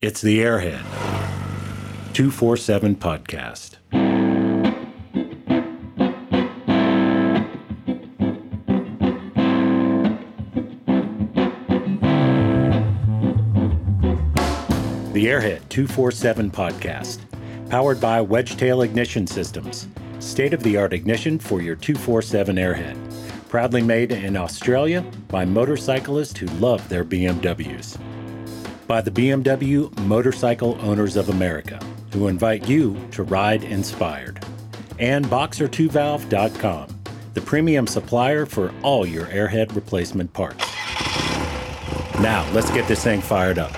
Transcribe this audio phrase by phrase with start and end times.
[0.00, 0.80] It's the Airhead
[2.12, 3.78] 247 podcast.
[15.12, 17.18] The Airhead 247 podcast,
[17.68, 19.88] powered by Wedgetail Ignition Systems,
[20.20, 23.48] state of the art ignition for your 247 Airhead.
[23.48, 27.98] Proudly made in Australia by motorcyclists who love their BMWs
[28.88, 31.78] by the BMW Motorcycle Owners of America,
[32.12, 34.42] who invite you to ride inspired.
[34.98, 37.02] And Boxer2Valve.com,
[37.34, 40.64] the premium supplier for all your airhead replacement parts.
[42.20, 43.70] Now, let's get this thing fired up.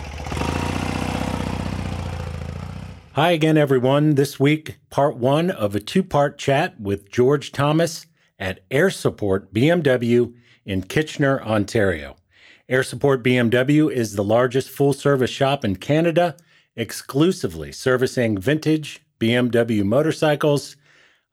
[3.15, 4.15] Hi again, everyone.
[4.15, 8.07] This week, part one of a two part chat with George Thomas
[8.39, 10.33] at Air Support BMW
[10.65, 12.17] in Kitchener, Ontario.
[12.71, 16.37] Air Support BMW is the largest full service shop in Canada,
[16.77, 20.77] exclusively servicing vintage BMW motorcycles.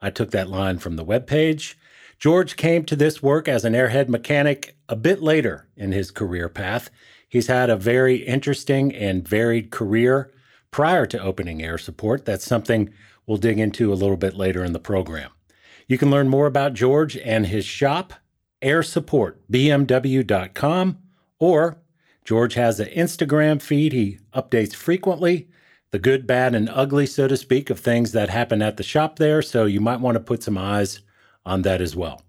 [0.02, 1.76] I took that line from the webpage.
[2.18, 6.50] George came to this work as an airhead mechanic a bit later in his career
[6.50, 6.90] path.
[7.30, 10.32] He's had a very interesting and varied career
[10.72, 12.26] prior to opening Air Support.
[12.26, 12.92] That's something
[13.28, 15.30] we'll dig into a little bit later in the program.
[15.88, 18.16] You can learn more about George and his shop,
[18.60, 20.98] air airsupportbmw.com
[21.40, 21.78] or
[22.26, 25.48] George has an Instagram feed he updates frequently,
[25.92, 29.18] the good, bad, and ugly, so to speak, of things that happen at the shop
[29.18, 29.42] there.
[29.42, 31.00] So you might want to put some eyes
[31.46, 32.22] on that as well.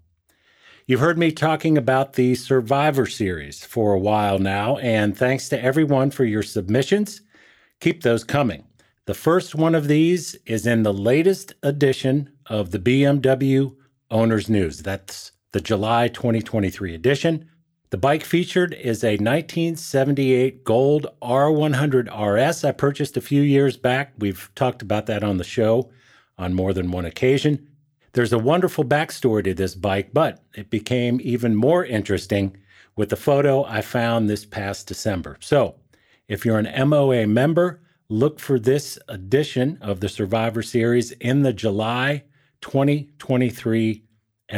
[0.87, 5.61] You've heard me talking about the Survivor Series for a while now, and thanks to
[5.61, 7.21] everyone for your submissions.
[7.79, 8.63] Keep those coming.
[9.05, 13.75] The first one of these is in the latest edition of the BMW
[14.09, 14.79] Owners News.
[14.79, 17.49] That's the July 2023 edition.
[17.91, 24.13] The bike featured is a 1978 gold R100 RS I purchased a few years back.
[24.19, 25.89] We've talked about that on the show
[26.37, 27.67] on more than one occasion.
[28.13, 32.57] There's a wonderful backstory to this bike, but it became even more interesting
[32.95, 35.37] with the photo I found this past December.
[35.39, 35.75] So,
[36.27, 41.53] if you're an MOA member, look for this edition of the Survivor Series in the
[41.53, 42.23] July
[42.61, 44.03] 2023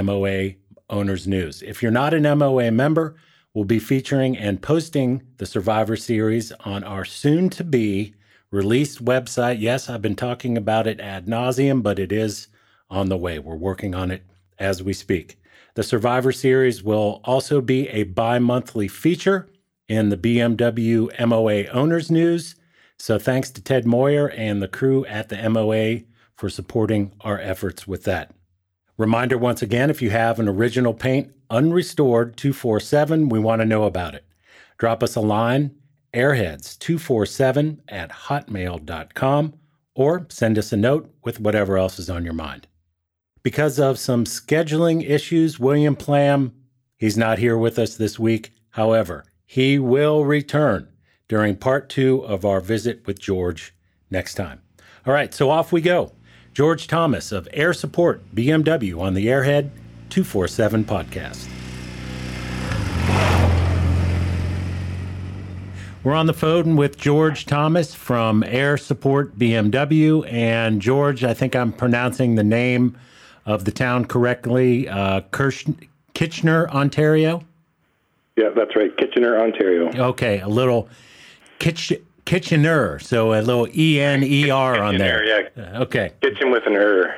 [0.04, 0.50] MOA
[0.92, 1.64] Owners News.
[1.64, 3.16] If you're not an MOA member,
[3.54, 8.14] we'll be featuring and posting the Survivor Series on our soon to be
[8.52, 9.60] released website.
[9.60, 12.48] Yes, I've been talking about it ad nauseum, but it is
[12.90, 13.40] on the way.
[13.40, 14.24] We're working on it
[14.60, 15.38] as we speak.
[15.74, 19.50] The Survivor Series will also be a bi monthly feature
[19.88, 22.56] in the BMW MOA Owners News.
[23.00, 26.02] So thanks to Ted Moyer and the crew at the MOA
[26.36, 28.32] for supporting our efforts with that.
[29.02, 33.86] Reminder once again if you have an original paint unrestored 247, we want to know
[33.86, 34.24] about it.
[34.78, 35.76] Drop us a line,
[36.14, 39.56] airheads247 at hotmail.com,
[39.96, 42.68] or send us a note with whatever else is on your mind.
[43.42, 46.54] Because of some scheduling issues, William Plam,
[46.96, 48.54] he's not here with us this week.
[48.70, 50.88] However, he will return
[51.28, 53.74] during part two of our visit with George
[54.12, 54.62] next time.
[55.08, 56.12] All right, so off we go.
[56.54, 59.70] George Thomas of Air Support BMW on the Airhead
[60.10, 61.48] 247 podcast.
[66.04, 70.30] We're on the phone with George Thomas from Air Support BMW.
[70.32, 72.98] And George, I think I'm pronouncing the name
[73.46, 77.46] of the town correctly uh, Kirch- Kitchener, Ontario?
[78.36, 78.96] Yeah, that's right.
[78.98, 79.90] Kitchener, Ontario.
[80.10, 80.90] Okay, a little
[81.60, 81.94] Kitch-
[82.26, 85.26] Kitchener, so a little E N E R on there.
[85.26, 85.50] Yeah.
[85.58, 86.14] Uh, okay.
[86.22, 87.18] Kitchen with an er.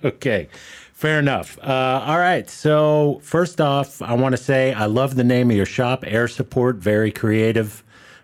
[0.04, 0.48] okay.
[0.92, 1.58] Fair enough.
[1.62, 2.48] Uh, all right.
[2.48, 6.28] So first off, I want to say I love the name of your shop, Air
[6.28, 6.76] Support.
[6.76, 7.82] Very creative.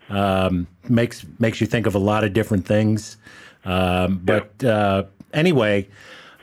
[0.09, 3.17] Um, makes makes you think of a lot of different things.
[3.65, 5.03] Um, but uh,
[5.33, 5.87] anyway,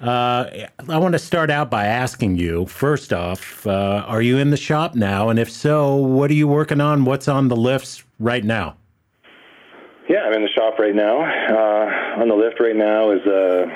[0.01, 4.51] uh, I want to start out by asking you first off, uh, are you in
[4.51, 5.29] the shop now?
[5.29, 7.05] And if so, what are you working on?
[7.05, 8.77] What's on the lifts right now?
[10.09, 11.21] Yeah, I'm in the shop right now.
[11.21, 13.67] Uh, on the lift right now is uh,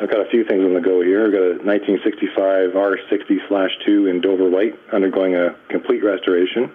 [0.00, 1.26] I've got a few things on the go here.
[1.26, 6.70] I've got a 1965 R60/2 in Dover White undergoing a complete restoration.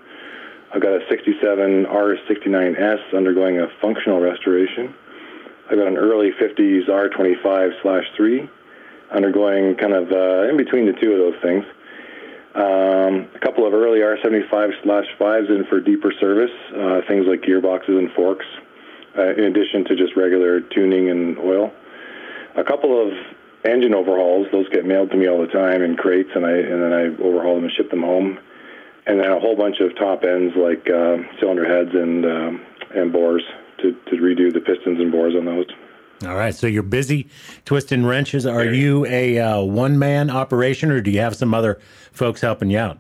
[0.75, 4.94] I've got a 67 R69S undergoing a functional restoration.
[5.71, 8.50] I've got an early 50s R25/3
[9.12, 11.63] undergoing kind of uh, in between the two of those things.
[12.53, 18.12] Um, a couple of early R75/5s in for deeper service, uh, things like gearboxes and
[18.12, 18.45] forks,
[19.17, 21.71] uh, in addition to just regular tuning and oil.
[22.56, 23.13] A couple of
[23.65, 26.81] engine overhauls; those get mailed to me all the time in crates, and I and
[26.81, 28.39] then I overhaul them and ship them home.
[29.07, 32.65] And then a whole bunch of top ends like uh, cylinder heads and um,
[32.95, 33.44] and bores
[33.81, 35.65] to, to redo the pistons and bores on those.
[36.25, 37.29] All right, so you're busy
[37.63, 38.45] twisting wrenches.
[38.45, 41.79] Are you a uh, one man operation, or do you have some other
[42.12, 43.00] folks helping you out?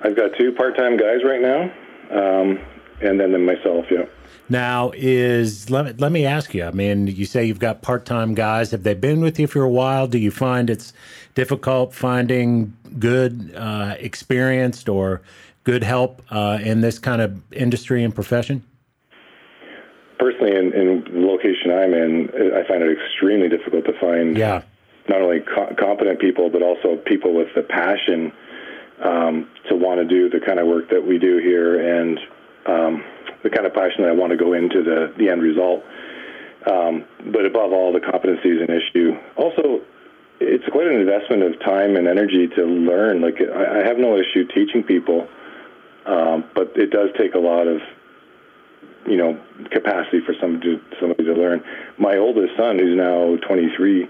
[0.00, 1.62] I've got two part time guys right now,
[2.10, 2.58] um,
[3.02, 3.84] and then, then myself.
[3.90, 4.04] Yeah.
[4.48, 6.64] Now, is let me, let me ask you.
[6.64, 8.70] I mean, you say you've got part time guys.
[8.70, 10.06] Have they been with you for a while?
[10.06, 10.92] Do you find it's
[11.34, 15.20] difficult finding good, uh, experienced, or
[15.64, 18.62] good help uh, in this kind of industry and profession?
[20.18, 24.62] personally, in, in the location I'm in, I find it extremely difficult to find yeah.
[25.08, 28.32] not only co- competent people, but also people with the passion
[29.02, 32.18] um, to want to do the kind of work that we do here and
[32.66, 33.04] um,
[33.46, 35.84] the kind of passion that I want to go into the, the end result.
[36.66, 39.14] Um, but above all, the competency is an issue.
[39.36, 39.82] Also,
[40.40, 43.22] it's quite an investment of time and energy to learn.
[43.22, 45.28] Like I, I have no issue teaching people,
[46.06, 47.80] um, but it does take a lot of
[49.06, 49.38] you know
[49.70, 51.62] capacity for somebody to, somebody to learn.
[51.98, 54.08] My oldest son, who's now 23,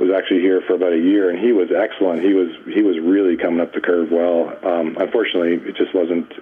[0.00, 2.24] was actually here for about a year, and he was excellent.
[2.24, 4.50] He was he was really coming up the curve well.
[4.66, 6.32] Um, unfortunately, it just wasn't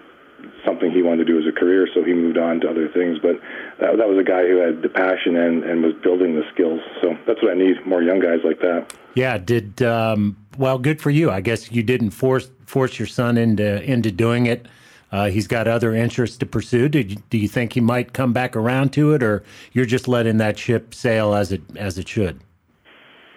[0.64, 3.18] something he wanted to do as a career, so he moved on to other things.
[3.20, 3.40] But
[3.80, 6.80] that, that was a guy who had the passion and, and was building the skills.
[7.00, 8.92] So that's what I need more young guys like that.
[9.14, 9.38] Yeah.
[9.38, 10.78] Did um, well.
[10.78, 11.30] Good for you.
[11.30, 14.66] I guess you didn't force force your son into into doing it.
[15.10, 16.88] Uh, he's got other interests to pursue.
[16.88, 20.08] Do you, do you think he might come back around to it, or you're just
[20.08, 22.40] letting that ship sail as it as it should?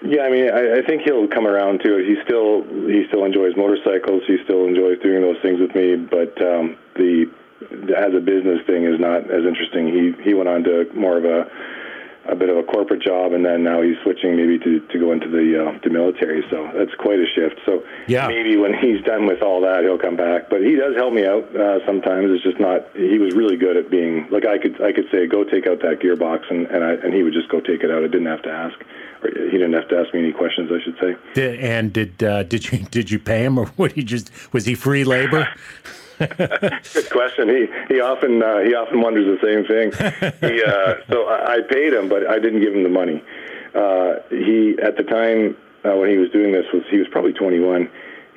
[0.07, 2.05] Yeah, I mean, I, I think he'll come around to it.
[2.05, 4.23] He still he still enjoys motorcycles.
[4.27, 5.95] He still enjoys doing those things with me.
[5.95, 7.25] But um, the
[7.95, 9.87] as a business thing is not as interesting.
[9.87, 11.49] He he went on to more of a
[12.27, 15.11] a bit of a corporate job, and then now he's switching maybe to, to go
[15.11, 16.43] into the uh, the military.
[16.49, 17.59] So that's quite a shift.
[17.65, 18.27] So yeah.
[18.27, 20.49] maybe when he's done with all that, he'll come back.
[20.49, 22.31] But he does help me out uh, sometimes.
[22.31, 22.89] It's just not.
[22.95, 25.81] He was really good at being like I could I could say go take out
[25.81, 28.03] that gearbox, and and I and he would just go take it out.
[28.03, 28.77] I didn't have to ask,
[29.27, 30.71] he didn't have to ask me any questions.
[30.71, 31.15] I should say.
[31.33, 34.65] Did, and did uh, did you did you pay him, or would he just was
[34.65, 35.47] he free labor?
[36.19, 37.49] Good question.
[37.49, 39.91] He he often uh, he often wonders the same thing.
[40.39, 43.21] He, uh, so I, I paid him, but I didn't give him the money.
[43.73, 47.33] Uh, he at the time uh, when he was doing this was he was probably
[47.33, 47.89] 21.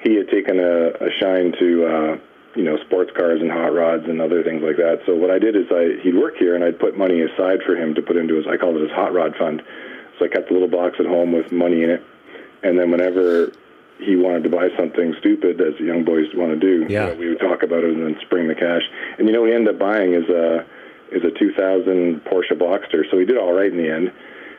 [0.02, 2.18] He had taken a, a shine to uh,
[2.56, 5.02] you know sports cars and hot rods and other things like that.
[5.06, 7.76] So what I did is I he'd work here and I'd put money aside for
[7.76, 9.62] him to put into his I called it his hot rod fund.
[10.18, 12.04] So I kept a little box at home with money in it,
[12.62, 13.52] and then whenever
[13.98, 16.86] he wanted to buy something stupid, as young boys want to do.
[16.88, 17.12] Yeah.
[17.12, 18.82] We would talk about it and then spring the cash.
[19.18, 20.64] And you know, we ended up buying is a
[21.10, 23.10] is a 2000 Porsche Boxster.
[23.10, 24.12] So he did all right in the end.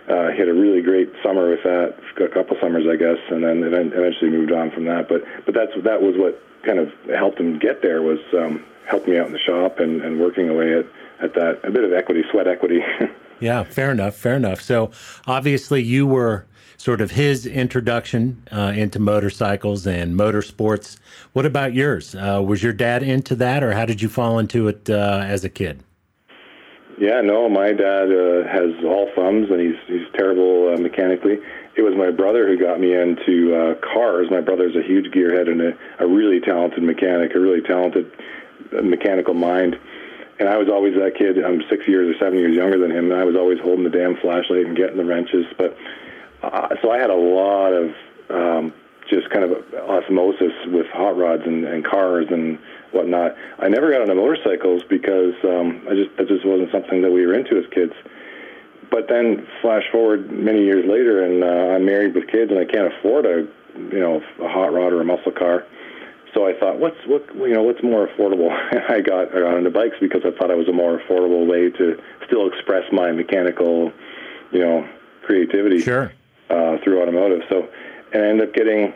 [0.09, 3.43] Uh, he had a really great summer with that, a couple summers, I guess, and
[3.43, 5.07] then eventually moved on from that.
[5.07, 9.13] But but that's that was what kind of helped him get there was um, helping
[9.13, 10.85] me out in the shop and, and working away at
[11.21, 12.81] at that a bit of equity, sweat equity.
[13.39, 14.61] yeah, fair enough, fair enough.
[14.61, 14.91] So
[15.27, 16.45] obviously you were
[16.77, 20.97] sort of his introduction uh, into motorcycles and motorsports.
[21.33, 22.15] What about yours?
[22.15, 25.43] Uh, was your dad into that, or how did you fall into it uh, as
[25.43, 25.83] a kid?
[26.97, 31.37] Yeah, no, my dad uh, has all thumbs, and he's he's terrible uh, mechanically.
[31.75, 34.27] It was my brother who got me into uh, cars.
[34.29, 38.11] My brother's a huge gearhead and a, a really talented mechanic, a really talented
[38.83, 39.77] mechanical mind.
[40.39, 41.37] And I was always that kid.
[41.43, 43.89] I'm six years or seven years younger than him, and I was always holding the
[43.89, 45.45] damn flashlight and getting the wrenches.
[45.57, 45.77] But
[46.41, 47.93] uh, so I had a lot of
[48.29, 48.73] um,
[49.09, 52.57] just kind of osmosis with hot rods and, and cars and
[52.91, 53.35] whatnot.
[53.59, 57.25] I never got into motorcycles because um, I just that just wasn't something that we
[57.25, 57.93] were into as kids.
[58.89, 62.65] But then flash forward many years later, and uh, I'm married with kids, and I
[62.65, 65.65] can't afford a you know a hot rod or a muscle car.
[66.33, 68.51] So I thought, what's what you know what's more affordable?
[68.89, 71.69] I got I got into bikes because I thought it was a more affordable way
[71.71, 73.91] to still express my mechanical,
[74.51, 74.87] you know,
[75.23, 75.81] creativity.
[75.81, 76.11] Sure
[76.49, 77.41] uh, through automotive.
[77.49, 77.67] So,
[78.13, 78.93] and I ended up getting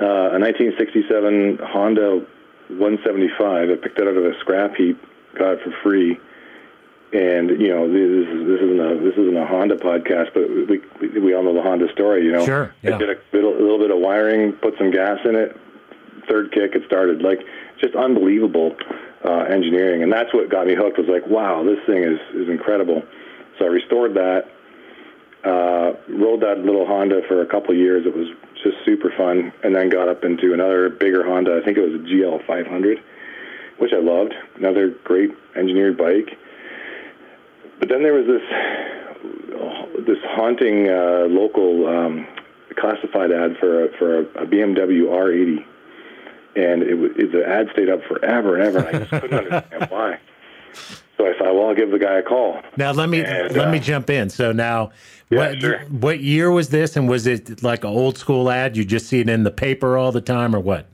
[0.00, 2.26] uh, a 1967 Honda
[2.68, 3.70] 175.
[3.70, 5.00] I picked it out of a scrap heap,
[5.38, 6.18] got it for free.
[7.12, 10.80] And you know this is this isn't a this isn't a Honda podcast, but we
[11.00, 12.24] we, we all know the Honda story.
[12.24, 12.72] You know, sure.
[12.82, 12.94] Yeah.
[12.94, 15.56] I did a a little bit of wiring, put some gas in it,
[16.28, 17.22] third kick, it started.
[17.22, 17.40] Like
[17.80, 18.76] just unbelievable
[19.24, 20.98] uh, engineering, and that's what got me hooked.
[20.98, 23.02] Was like, wow, this thing is is incredible.
[23.58, 24.48] So I restored that,
[25.44, 28.06] uh, rode that little Honda for a couple years.
[28.06, 28.28] It was
[28.62, 31.60] just super fun, and then got up into another bigger Honda.
[31.60, 33.02] I think it was a GL 500,
[33.78, 34.34] which I loved.
[34.56, 36.38] Another great engineered bike.
[37.78, 38.42] But then there was this
[40.06, 42.26] this haunting uh, local um,
[42.78, 45.64] classified ad for a, for a, a BMW R80,
[46.56, 48.78] and it, it, the ad stayed up forever and ever.
[48.78, 50.18] And I just couldn't understand why.
[51.16, 52.60] So I thought, well, I'll give the guy a call.
[52.76, 54.30] Now let me And, let uh, me jump in.
[54.30, 54.90] So now,
[55.30, 55.78] Yeah, what sure.
[55.90, 58.76] what year was this, and was it like an old school ad?
[58.76, 60.86] You just see it in the paper all the time, or what?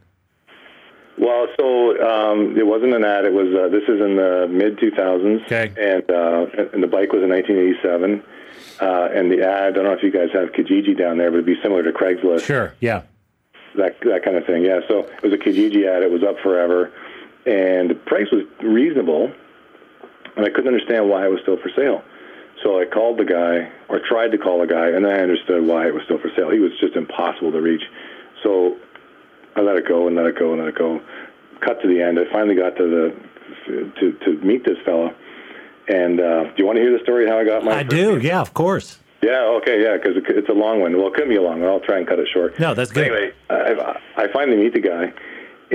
[1.18, 3.24] Well, so um, it wasn't an ad.
[3.24, 5.72] It was uh, this is in the mid 2000s, Okay.
[5.78, 8.22] and uh, and the bike was in 1987.
[8.80, 11.36] Uh, and the ad, I don't know if you guys have Kijiji down there, but
[11.38, 12.44] it'd be similar to Craigslist.
[12.44, 12.74] Sure.
[12.80, 13.02] Yeah.
[13.76, 14.64] That that kind of thing.
[14.64, 16.02] Yeah, so it was a Kijiji ad.
[16.02, 16.92] It was up forever,
[17.46, 19.32] and the price was reasonable,
[20.36, 22.02] and I couldn't understand why it was still for sale.
[22.62, 25.66] So I called the guy, or tried to call the guy, and then I understood
[25.66, 26.50] why it was still for sale.
[26.50, 27.82] He was just impossible to reach.
[28.42, 28.76] So
[29.54, 31.00] I let it go and let it go and let it go.
[31.60, 32.18] Cut to the end.
[32.18, 33.26] I finally got to the
[34.00, 35.14] to to meet this fellow.
[35.88, 37.78] And uh, do you want to hear the story how I got my?
[37.78, 38.18] I do.
[38.18, 38.98] Yeah, of course.
[39.22, 40.96] Yeah, okay, yeah, because it's a long one.
[40.96, 41.70] Well, it could be a long one.
[41.70, 42.58] I'll try and cut it short.
[42.60, 43.04] No, that's good.
[43.06, 45.12] Anyway, I, I finally meet the guy,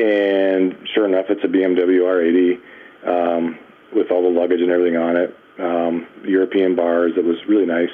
[0.01, 3.59] and sure enough, it's a BMW R80 um,
[3.95, 5.35] with all the luggage and everything on it.
[5.59, 7.13] Um, European bars.
[7.17, 7.89] It was really nice,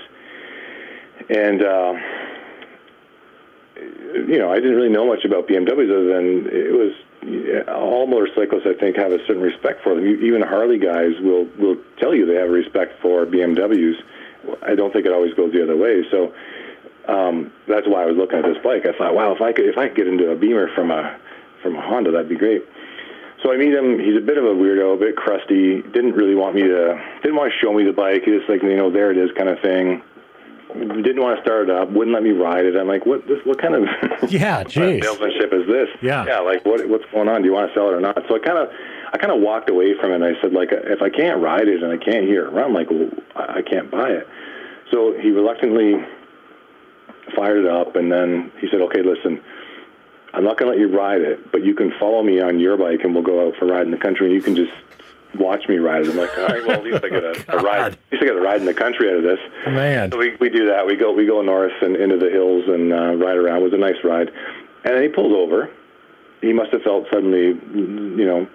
[1.30, 1.94] and uh,
[4.28, 6.94] you know, I didn't really know much about BMWs other than it was
[7.68, 8.66] all motorcyclists.
[8.66, 10.06] I think have a certain respect for them.
[10.06, 13.96] Even Harley guys will will tell you they have a respect for BMWs.
[14.66, 16.04] I don't think it always goes the other way.
[16.12, 16.34] So
[17.08, 18.86] um, that's why I was looking at this bike.
[18.86, 21.18] I thought, wow, if I could if I could get into a Beamer from a
[21.64, 22.64] from a Honda, that'd be great.
[23.44, 24.00] So I meet him.
[24.00, 25.82] He's a bit of a weirdo, a bit crusty.
[25.94, 27.00] Didn't really want me to.
[27.22, 28.24] Didn't want to show me the bike.
[28.26, 30.02] He just like you know, there it is, kind of thing.
[30.74, 31.90] Didn't want to start it up.
[31.92, 32.76] Wouldn't let me ride it.
[32.76, 33.26] I'm like, what?
[33.28, 33.40] This?
[33.46, 33.84] What kind of
[34.30, 34.64] Yeah.
[35.02, 35.88] Salesmanship is this?
[36.02, 36.26] Yeah.
[36.26, 36.40] Yeah.
[36.40, 36.88] Like, what?
[36.90, 37.42] What's going on?
[37.42, 38.18] Do you want to sell it or not?
[38.28, 38.70] So I kind of,
[39.14, 40.16] I kind of walked away from it.
[40.16, 42.74] and I said, like, if I can't ride it and I can't hear it run,
[42.74, 44.28] like, well, I can't buy it.
[44.92, 45.96] So he reluctantly
[47.36, 49.42] fired it up, and then he said, okay, listen.
[50.34, 52.78] I'm not going to let you ride it, but you can follow me on your
[52.78, 54.72] bike, and we'll go out for a ride in the country, and you can just
[55.36, 56.10] watch me ride it.
[56.10, 57.94] I'm like, all right, well, at least I get a, a ride.
[57.94, 59.40] At least I get a ride in the country out of this.
[59.66, 60.12] Man.
[60.12, 60.86] So we, we do that.
[60.86, 63.60] We go we go north and into the hills and uh, ride around.
[63.60, 64.30] It was a nice ride.
[64.84, 65.70] And then he pulls over.
[66.42, 68.48] He must have felt suddenly, you know,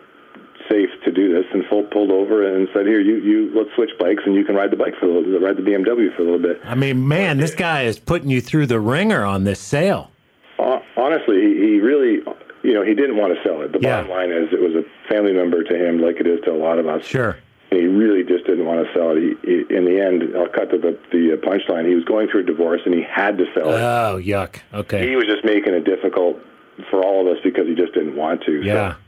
[0.73, 3.91] safe to do this, and full, pulled over and said, "Here, you you let's switch
[3.99, 6.25] bikes, and you can ride the bike for a little, ride the BMW for a
[6.25, 9.61] little bit." I mean, man, this guy is putting you through the ringer on this
[9.61, 10.11] sale.
[10.59, 12.23] Hon- Honestly, he, he really,
[12.63, 13.73] you know, he didn't want to sell it.
[13.73, 14.03] The Yeah.
[14.03, 16.57] bottom line is, it was a family member to him, like it is to a
[16.57, 17.05] lot of us.
[17.05, 17.37] Sure.
[17.71, 19.21] And he really just didn't want to sell it.
[19.21, 19.35] He,
[19.67, 21.89] he, in the end, I'll cut to the the punchline.
[21.89, 23.81] He was going through a divorce, and he had to sell it.
[23.81, 24.57] Oh, yuck.
[24.75, 25.09] Okay.
[25.09, 26.39] he was just making it difficult
[26.91, 28.63] for all of us because he just didn't want to.
[28.63, 28.93] Yeah.
[28.93, 28.99] So,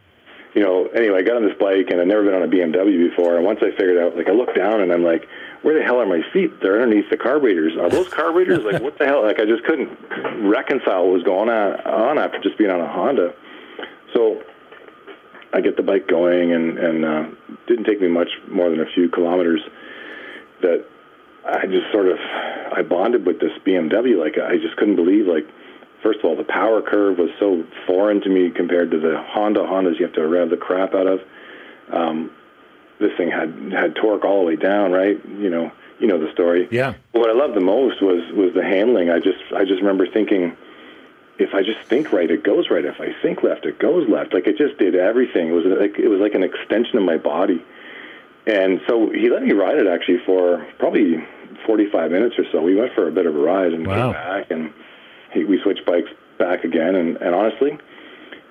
[0.54, 3.10] you know, anyway, I got on this bike and I'd never been on a BMW
[3.10, 3.36] before.
[3.36, 5.28] And once I figured out, like, I looked down and I'm like,
[5.62, 6.60] where the hell are my feet?
[6.60, 7.76] They're underneath the carburetors.
[7.76, 8.64] Are those carburetors?
[8.64, 9.22] like, what the hell?
[9.24, 9.90] Like, I just couldn't
[10.46, 13.34] reconcile what was going on, on after just being on a Honda.
[14.14, 14.42] So
[15.52, 17.24] I get the bike going and, and uh,
[17.66, 19.60] didn't take me much more than a few kilometers
[20.62, 20.84] that
[21.46, 22.18] I just sort of
[22.72, 24.18] I bonded with this BMW.
[24.18, 25.46] Like I just couldn't believe like
[26.04, 29.60] first of all the power curve was so foreign to me compared to the Honda
[29.60, 31.20] Hondas you have to rev the crap out of.
[31.90, 32.30] Um,
[33.00, 35.18] this thing had had torque all the way down, right?
[35.26, 36.68] You know, you know the story.
[36.70, 36.94] Yeah.
[37.12, 39.10] But what I loved the most was was the handling.
[39.10, 40.56] I just I just remember thinking,
[41.38, 42.84] if I just think right, it goes right.
[42.84, 44.32] If I think left, it goes left.
[44.32, 45.48] Like it just did everything.
[45.48, 47.64] It was like it was like an extension of my body.
[48.46, 51.26] And so he let me ride it actually for probably
[51.66, 52.60] 45 minutes or so.
[52.62, 53.94] We went for a bit of a ride and Wow.
[53.94, 54.72] came back, and
[55.34, 56.94] he, we switched bikes back again.
[56.94, 57.76] And, and honestly,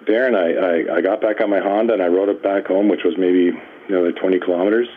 [0.05, 2.89] Darren, I, I, I got back on my Honda and I rode it back home,
[2.89, 3.51] which was maybe
[3.87, 4.87] another 20 kilometers.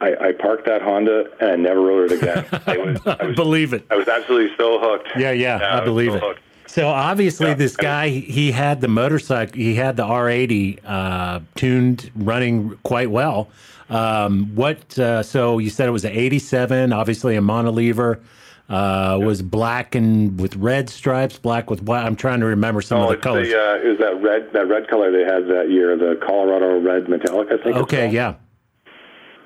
[0.00, 2.46] I, I parked that Honda and I never rode it again.
[2.66, 3.84] I was, I I was, believe it.
[3.90, 5.08] I was absolutely so hooked.
[5.16, 6.22] Yeah, yeah, I was believe so it.
[6.22, 6.40] hooked.
[6.66, 7.54] So obviously, Yeah.
[7.54, 13.48] this guy he had the motorcycle, he had the R80 uh, tuned, running quite well.
[13.90, 14.98] Um, what?
[14.98, 18.20] Uh, so you said it was an '87, obviously a monolever.
[18.68, 22.04] Uh, Was black and with red stripes, black with white.
[22.04, 23.48] I'm trying to remember some Oh, of the colors.
[23.48, 26.78] the, uh, it was that red that red color they had that year, the Colorado
[26.80, 27.76] red metallic, I think.
[27.76, 28.34] okay, yeah,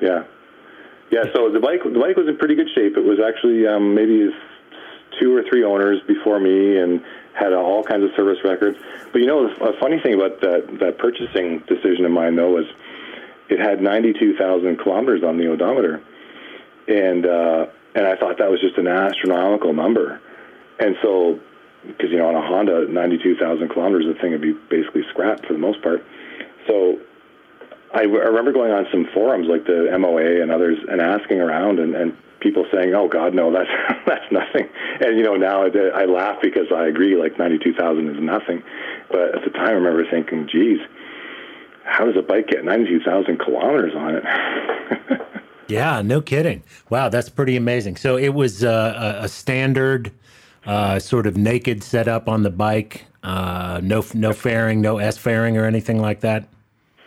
[0.00, 0.24] Yeah,
[1.12, 1.22] yeah.
[1.34, 2.96] So the bike, the bike was in pretty good shape.
[2.96, 4.28] It was actually um, maybe
[5.20, 7.00] two or three owners before me, and
[7.34, 8.76] had all kinds of service records.
[9.12, 12.66] But you know, a funny thing about that that purchasing decision of mine though was
[13.48, 16.02] it had ninety two thousand kilometers on the odometer,
[16.88, 20.20] and uh, and I thought that was just an astronomical number,
[20.78, 21.40] and so.
[21.84, 25.46] Because you know, on a Honda, ninety-two thousand kilometers, the thing would be basically scrapped
[25.46, 26.04] for the most part.
[26.68, 27.00] So
[27.92, 31.80] I, I remember going on some forums like the MOA and others and asking around
[31.80, 33.68] and, and people saying, "Oh God, no, that's
[34.06, 34.68] that's nothing."
[35.00, 38.62] And you know now I, I laugh because I agree, like ninety-two thousand is nothing.
[39.10, 40.78] But at the time, I remember thinking, "Geez."
[41.84, 44.24] how does a bike get 92,000 kilometers on it?
[45.68, 46.62] yeah, no kidding.
[46.90, 47.96] Wow, that's pretty amazing.
[47.96, 50.12] So it was uh, a, a standard
[50.66, 53.06] uh, sort of naked setup on the bike.
[53.22, 56.48] Uh, no, no fairing, no S fairing or anything like that.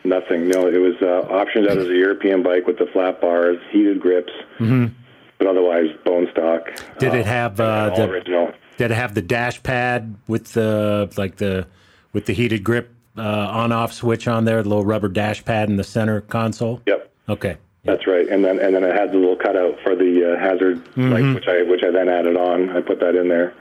[0.04, 0.48] Nothing.
[0.48, 4.00] No, it was uh, optioned out as a European bike with the flat bars, heated
[4.00, 4.94] grips, mm-hmm.
[5.40, 6.68] but otherwise bone stock.
[7.00, 8.52] Did it uh, have uh, the original?
[8.78, 11.68] Did it have the dash pad with the like the
[12.14, 15.78] with the heated grip uh, on-off switch on there, the little rubber dash pad in
[15.78, 16.82] the center console?
[16.86, 17.12] Yep.
[17.28, 17.58] Okay.
[17.86, 20.84] That's right, and then and then it had the little cutout for the uh, hazard
[20.84, 21.12] mm-hmm.
[21.12, 22.76] light, which I which I then added on.
[22.76, 23.54] I put that in there.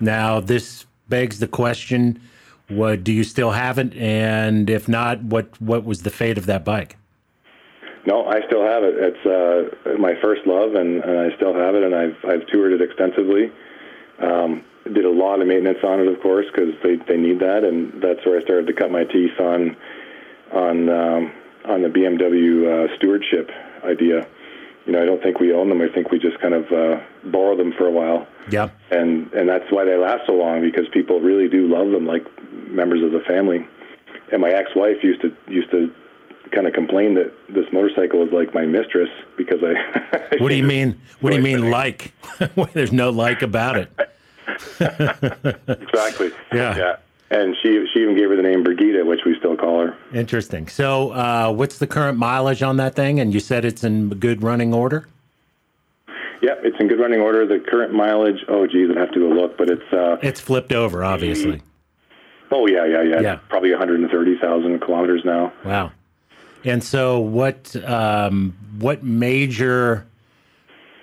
[0.00, 2.20] Now this begs the question:
[2.68, 3.94] What do you still have it?
[3.94, 6.96] And if not, what what was the fate of that bike?
[8.04, 8.96] No, I still have it.
[8.98, 12.72] It's uh, my first love, and, and I still have it, and I've I've toured
[12.72, 13.52] it extensively.
[14.18, 17.62] Um, did a lot of maintenance on it, of course, because they, they need that,
[17.62, 19.76] and that's where I started to cut my teeth on
[20.52, 21.32] on um,
[21.64, 23.50] on the BMW uh, stewardship
[23.84, 24.26] idea.
[24.86, 25.80] You know, I don't think we own them.
[25.80, 27.00] I think we just kind of uh,
[27.30, 28.26] borrow them for a while.
[28.50, 28.70] Yeah.
[28.90, 32.24] And and that's why they last so long because people really do love them like
[32.68, 33.66] members of the family.
[34.32, 35.92] And my ex-wife used to used to
[36.50, 40.36] kind of complain that this motorcycle was like my mistress because I.
[40.38, 41.00] what do you mean?
[41.20, 42.12] What do you mean like?
[42.72, 43.92] There's no like about it.
[44.80, 46.32] exactly.
[46.52, 46.76] Yeah.
[46.76, 46.96] Yeah
[47.32, 49.96] and she she even gave her the name Brigida, which we still call her.
[50.12, 50.68] Interesting.
[50.68, 53.20] So, uh, what's the current mileage on that thing?
[53.20, 55.08] And you said it's in good running order.
[56.42, 57.46] Yeah, it's in good running order.
[57.46, 60.72] The current mileage, oh geez, I'd have to go look, but it's uh, it's flipped
[60.72, 61.62] over, obviously.
[62.50, 63.20] Oh yeah, yeah, yeah.
[63.20, 63.38] yeah.
[63.48, 65.52] Probably 130,000 kilometers now.
[65.64, 65.92] Wow.
[66.64, 70.06] And so, what um, what major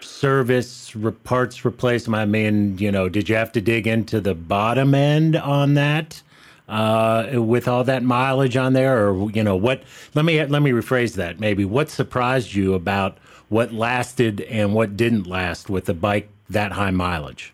[0.01, 2.21] service parts replacement?
[2.21, 6.21] I mean, you know, did you have to dig into the bottom end on that?
[6.67, 9.81] Uh, with all that mileage on there, or you know what?
[10.13, 11.39] Let me let me rephrase that.
[11.39, 13.17] Maybe what surprised you about
[13.49, 17.53] what lasted and what didn't last with a bike that high mileage?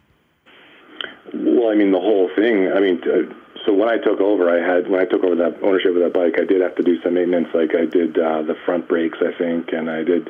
[1.34, 2.71] Well, I mean the whole thing.
[2.71, 3.34] I mean, uh,
[3.65, 6.13] so when I took over, I had when I took over that ownership of that
[6.13, 7.47] bike, I did have to do some maintenance.
[7.53, 10.29] Like I did uh, the front brakes, I think, and I did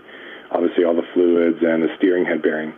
[0.55, 2.73] obviously all the fluids and the steering head bearing.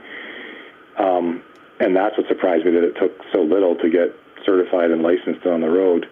[0.97, 1.43] Um,
[1.79, 5.45] and that's what surprised me that it took so little to get certified and licensed
[5.45, 6.07] on the road.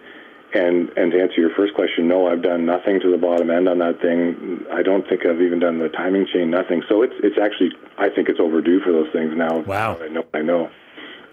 [0.54, 3.68] And and to answer your first question, no, I've done nothing to the bottom end
[3.68, 4.64] on that thing.
[4.72, 6.82] I don't think I've even done the timing chain, nothing.
[6.88, 9.58] So it's it's actually I think it's overdue for those things now.
[9.58, 9.98] Wow.
[10.00, 10.70] I know I know.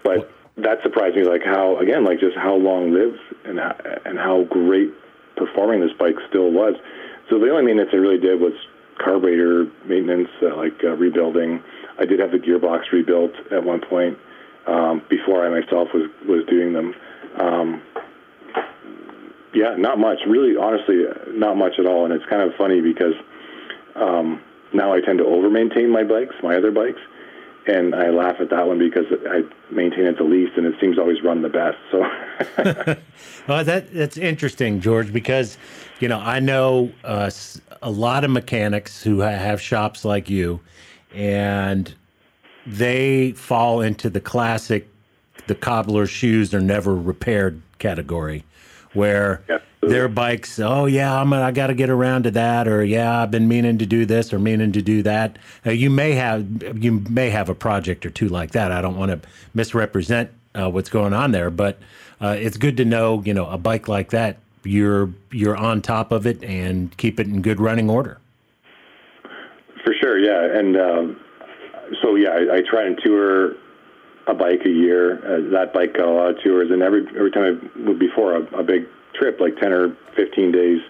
[0.02, 4.18] But that surprised me like how again like just how long lived and how, and
[4.18, 4.92] how great
[5.36, 6.74] performing this bike still was.
[7.30, 8.52] So the only maintenance I really did was
[8.98, 11.62] carburetor maintenance, uh, like uh, rebuilding.
[11.98, 14.18] I did have the gearbox rebuilt at one point
[14.66, 16.94] um, before I myself was was doing them.
[17.38, 17.82] Um,
[19.54, 20.18] yeah, not much.
[20.26, 22.04] Really, honestly, not much at all.
[22.04, 23.14] And it's kind of funny because
[23.94, 27.00] um, now I tend to over maintain my bikes, my other bikes,
[27.66, 30.98] and I laugh at that one because I maintain it the least, and it seems
[30.98, 31.78] always run the best.
[31.90, 32.00] So,
[33.48, 35.58] well, that that's interesting, George, because
[36.00, 37.30] you know I know uh,
[37.82, 40.60] a lot of mechanics who have shops like you,
[41.14, 41.94] and
[42.66, 44.88] they fall into the classic
[45.46, 48.44] the cobbler's shoes are never repaired category
[48.94, 49.42] where
[49.88, 53.30] their bikes oh yeah i'm i got to get around to that or yeah i've
[53.30, 56.92] been meaning to do this or meaning to do that uh, you may have you
[57.10, 60.88] may have a project or two like that i don't want to misrepresent uh, what's
[60.88, 61.78] going on there but
[62.20, 66.12] uh, it's good to know you know a bike like that you're you're on top
[66.12, 68.18] of it and keep it in good running order.
[69.84, 71.20] For sure, yeah, and um,
[72.02, 73.52] so yeah, I, I, try and tour
[74.26, 75.18] a bike a year.
[75.18, 78.60] Uh, that bike got a lot of tours, and every every time I before a,
[78.60, 80.80] a big trip, like ten or fifteen days,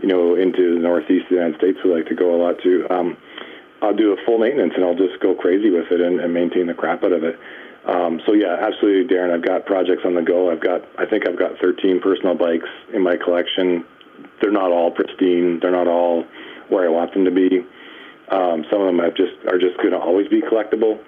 [0.00, 2.60] you know, into the northeast of the United States, we like to go a lot
[2.62, 2.86] to.
[2.90, 3.16] Um,
[3.82, 6.66] I'll do a full maintenance, and I'll just go crazy with it and, and maintain
[6.66, 7.38] the crap out of it.
[7.86, 9.32] Um, so yeah, absolutely, Darren.
[9.32, 10.50] I've got projects on the go.
[10.50, 13.84] I've got, I think I've got 13 personal bikes in my collection.
[14.40, 15.60] They're not all pristine.
[15.60, 16.24] They're not all
[16.68, 17.64] where I want them to be.
[18.28, 20.98] Um, some of them have just are just going to always be collectible.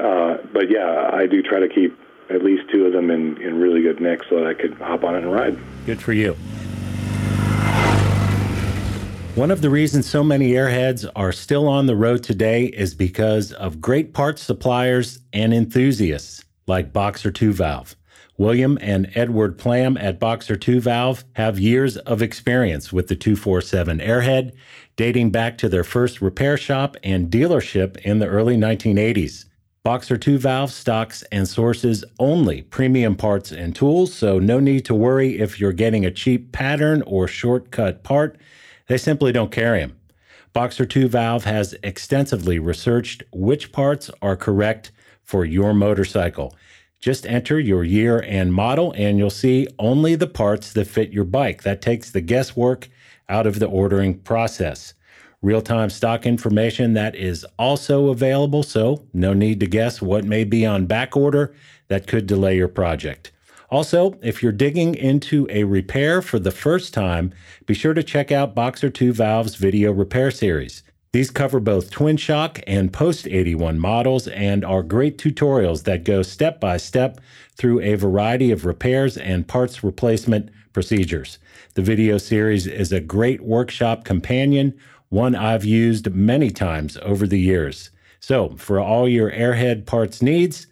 [0.00, 1.96] Uh, but yeah, I do try to keep
[2.30, 5.04] at least two of them in, in really good nick so that I could hop
[5.04, 5.58] on it and ride.
[5.86, 6.36] Good for you.
[9.34, 13.52] One of the reasons so many airheads are still on the road today is because
[13.52, 17.94] of great parts suppliers and enthusiasts like Boxer 2 Valve.
[18.36, 23.98] William and Edward Plam at Boxer 2 Valve have years of experience with the 247
[23.98, 24.52] Airhead,
[24.96, 29.44] dating back to their first repair shop and dealership in the early 1980s.
[29.88, 34.94] Boxer 2 valve stocks and sources only premium parts and tools, so no need to
[34.94, 38.36] worry if you're getting a cheap pattern or shortcut part.
[38.88, 39.96] They simply don't carry them.
[40.52, 46.54] Boxer 2 valve has extensively researched which parts are correct for your motorcycle.
[47.00, 51.24] Just enter your year and model, and you'll see only the parts that fit your
[51.24, 51.62] bike.
[51.62, 52.90] That takes the guesswork
[53.26, 54.92] out of the ordering process
[55.42, 60.44] real time stock information that is also available, so no need to guess what may
[60.44, 61.54] be on back order
[61.88, 63.32] that could delay your project.
[63.70, 67.32] Also, if you're digging into a repair for the first time,
[67.66, 70.82] be sure to check out Boxer 2 Valve's video repair series.
[71.12, 76.22] These cover both twin shock and post 81 models and are great tutorials that go
[76.22, 77.20] step by step
[77.56, 81.38] through a variety of repairs and parts replacement procedures.
[81.74, 87.40] The video series is a great workshop companion one I've used many times over the
[87.40, 87.90] years.
[88.20, 90.66] So, for all your airhead parts needs,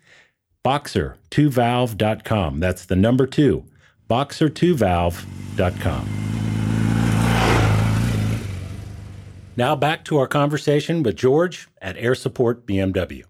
[0.64, 2.60] boxer2valve.com.
[2.60, 3.64] That's the number two,
[4.10, 6.08] boxer2valve.com.
[9.56, 13.24] Now, back to our conversation with George at Air Support BMW.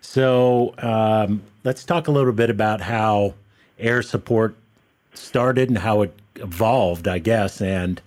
[0.00, 3.34] So, um, let's talk a little bit about how
[3.78, 4.54] Air Support
[5.14, 7.60] started and how it evolved, I guess.
[7.60, 8.00] And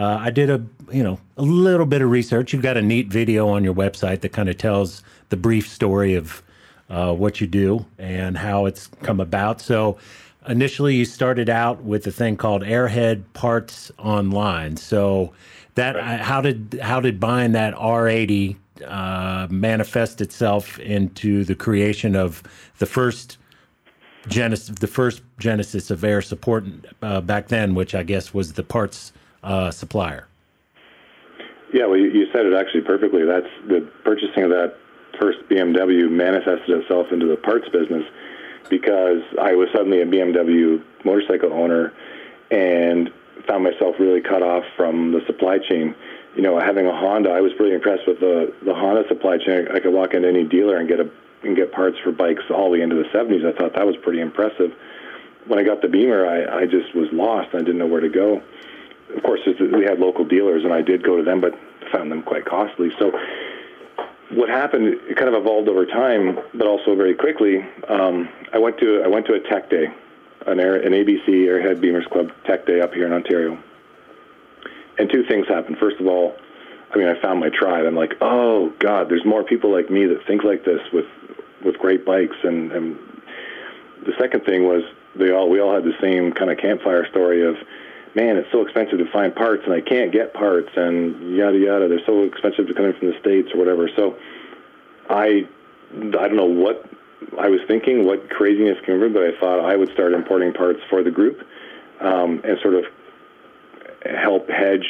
[0.00, 2.54] uh, I did a you know a little bit of research.
[2.54, 6.14] You've got a neat video on your website that kind of tells the brief story
[6.14, 6.42] of
[6.88, 9.60] uh, what you do and how it's come about.
[9.60, 9.98] So
[10.48, 14.78] initially, you started out with a thing called Airhead Parts Online.
[14.78, 15.34] So
[15.74, 16.18] that right.
[16.18, 22.42] how did how did buying that R80 uh, manifest itself into the creation of
[22.78, 23.36] the first
[24.28, 26.64] genesis the first genesis of air support
[27.02, 30.26] uh, back then, which I guess was the parts uh, supplier.
[31.72, 33.24] Yeah, well, you, said it actually perfectly.
[33.24, 34.76] That's the purchasing of that
[35.20, 38.04] first BMW manifested itself into the parts business
[38.68, 41.92] because I was suddenly a BMW motorcycle owner
[42.50, 43.12] and
[43.46, 45.94] found myself really cut off from the supply chain.
[46.34, 49.68] You know, having a Honda, I was pretty impressed with the the Honda supply chain.
[49.72, 51.10] I could walk into any dealer and get a
[51.42, 53.46] and get parts for bikes all the way into the 70s.
[53.46, 54.74] I thought that was pretty impressive.
[55.46, 57.54] When I got the Beamer, I, I just was lost.
[57.54, 58.42] I didn't know where to go
[59.16, 61.54] of course, we had local dealers, and I did go to them, but
[61.92, 62.90] found them quite costly.
[62.98, 63.12] So
[64.30, 64.86] what happened?
[65.08, 67.64] It kind of evolved over time, but also very quickly.
[67.88, 69.86] Um, I went to I went to a tech day,
[70.46, 73.58] an, air, an ABC Airhead Beamers Club tech day up here in Ontario,
[74.98, 75.78] and two things happened.
[75.78, 76.36] First of all,
[76.92, 77.86] I mean, I found my tribe.
[77.86, 81.06] I'm like, oh God, there's more people like me that think like this with
[81.64, 82.98] with great bikes, and, and
[84.06, 84.82] the second thing was
[85.16, 87.56] they all we all had the same kind of campfire story of
[88.14, 91.88] man, it's so expensive to find parts and I can't get parts and yada yada.
[91.88, 93.88] They're so expensive to come in from the states or whatever.
[93.96, 94.16] So
[95.08, 95.46] I
[95.92, 96.88] I don't know what
[97.38, 100.80] I was thinking, what craziness came over, but I thought I would start importing parts
[100.88, 101.40] for the group
[102.00, 102.84] um, and sort of
[104.04, 104.86] help hedge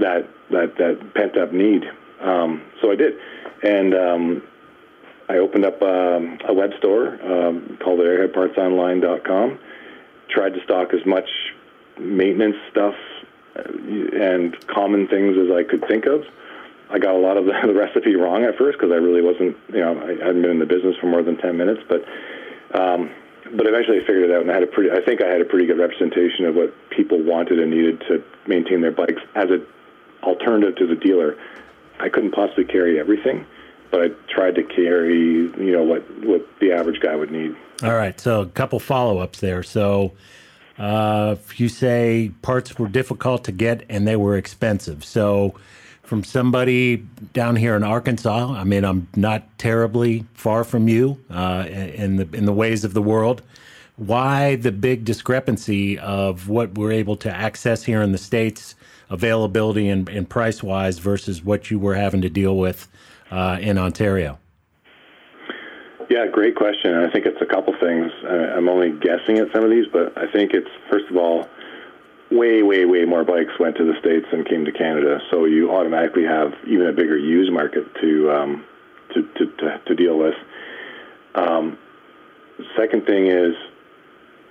[0.00, 1.84] that that that pent up need.
[2.20, 3.14] Um, so I did,
[3.62, 4.42] and um,
[5.28, 9.58] I opened up um, a web store um, called airheadpartsonline.com.
[10.28, 11.28] Tried to stock as much
[11.98, 12.94] maintenance stuff
[13.56, 13.62] uh,
[14.18, 16.24] and common things as I could think of.
[16.90, 19.80] I got a lot of the, recipe wrong at first because I really wasn't, you
[19.80, 22.04] know, I hadn't been in the business for more than 10 minutes, but,
[22.78, 23.10] um,
[23.56, 25.40] but eventually I figured it out and I had a pretty, I think I had
[25.40, 29.50] a pretty good representation of what people wanted and needed to maintain their bikes as
[29.50, 29.66] an
[30.22, 31.36] alternative to the dealer.
[32.00, 33.46] I couldn't possibly carry everything,
[33.90, 37.56] but I tried to carry, you know, what, what the average guy would need.
[37.82, 38.18] All right.
[38.20, 39.62] So a couple follow-ups there.
[39.62, 40.12] So,
[40.78, 45.04] uh, you say parts were difficult to get and they were expensive.
[45.04, 45.54] So,
[46.02, 46.96] from somebody
[47.32, 52.28] down here in Arkansas, I mean, I'm not terribly far from you uh, in the
[52.34, 53.42] in the ways of the world.
[53.96, 58.74] Why the big discrepancy of what we're able to access here in the states,
[59.08, 62.88] availability and, and price wise, versus what you were having to deal with
[63.30, 64.38] uh, in Ontario?
[66.10, 66.94] Yeah, great question.
[66.94, 68.12] I think it's a couple things.
[68.28, 71.48] I'm only guessing at some of these, but I think it's first of all,
[72.30, 75.20] way, way, way more bikes went to the states than came to Canada.
[75.30, 78.64] So you automatically have even a bigger used market to um,
[79.14, 80.34] to, to, to, to, deal with.
[81.34, 81.78] Um,
[82.76, 83.54] second thing is,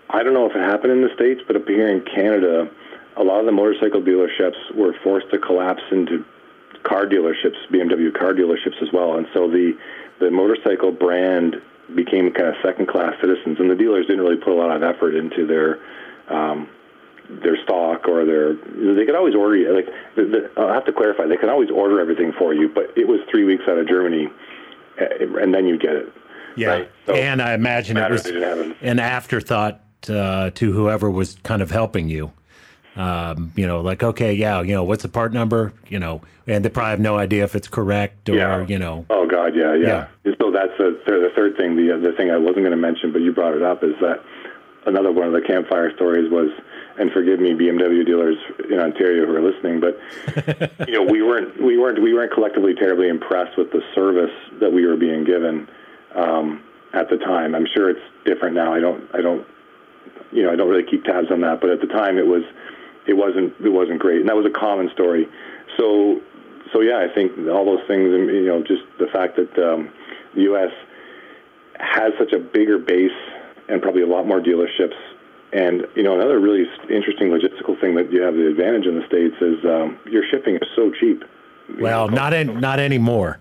[0.09, 2.69] I don't know if it happened in the states, but up here in Canada,
[3.17, 6.23] a lot of the motorcycle dealerships were forced to collapse into
[6.83, 9.73] car dealerships, BMW car dealerships as well, and so the
[10.23, 11.61] the motorcycle brand
[11.95, 14.83] became kind of second class citizens, and the dealers didn't really put a lot of
[14.83, 15.79] effort into their
[16.29, 16.69] um,
[17.29, 18.53] their stock or their.
[18.53, 19.73] They could always order you.
[19.73, 22.97] Like the, the, I'll have to clarify, they can always order everything for you, but
[22.97, 24.29] it was three weeks out of Germany,
[24.99, 26.13] eh, and then you get it.
[26.55, 26.91] Yeah, right?
[27.05, 28.75] So and I imagine it was they didn't have them.
[28.81, 32.31] an afterthought uh, to whoever was kind of helping you.
[32.95, 35.73] Um, you know, like okay, yeah, you know, what's the part number?
[35.89, 38.65] You know, and they probably have no idea if it's correct or Yeah.
[38.67, 39.05] you know.
[39.09, 40.07] Oh God, yeah, yeah.
[40.39, 41.75] So that's the third, the third thing.
[41.75, 44.21] The the thing I wasn't going to mention, but you brought it up, is that
[44.85, 46.49] another one of the campfire stories was,
[46.99, 48.37] and forgive me, BMW dealers
[48.69, 49.99] in Ontario who are listening, but
[50.87, 54.71] you know, we weren't we weren't we weren't collectively terribly impressed with the service that
[54.71, 55.67] we were being given
[56.13, 56.61] um,
[56.93, 57.55] at the time.
[57.55, 58.71] I'm sure it's different now.
[58.71, 59.47] I don't I don't
[60.31, 62.43] you know I don't really keep tabs on that, but at the time it was
[63.07, 65.27] it wasn't it wasn't great, and that was a common story.
[65.77, 66.21] So
[66.71, 69.91] so yeah, I think all those things, and you know, just the fact that um,
[70.35, 70.71] the U.S.
[71.79, 73.11] has such a bigger base
[73.69, 74.97] and probably a lot more dealerships.
[75.53, 79.05] And you know, another really interesting logistical thing that you have the advantage in the
[79.05, 81.23] states is um, your shipping is so cheap.
[81.79, 83.39] Well, not in, not anymore.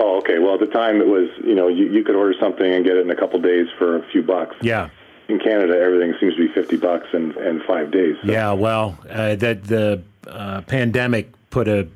[0.00, 0.38] Oh, okay.
[0.38, 2.96] Well, at the time it was, you know, you, you could order something and get
[2.96, 4.56] it in a couple days for a few bucks.
[4.60, 4.90] Yeah,
[5.28, 8.16] In Canada, everything seems to be fifty bucks in, in five days.
[8.22, 8.52] So, yeah.
[8.52, 11.88] Well, uh, that the uh, pandemic put a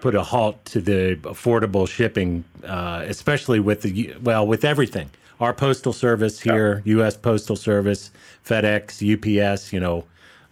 [0.00, 5.10] put a halt to the affordable shipping, uh, especially with the well with everything.
[5.40, 7.16] Our postal service here, U.S.
[7.16, 8.10] Postal Service,
[8.44, 9.72] FedEx, UPS.
[9.72, 10.04] You know,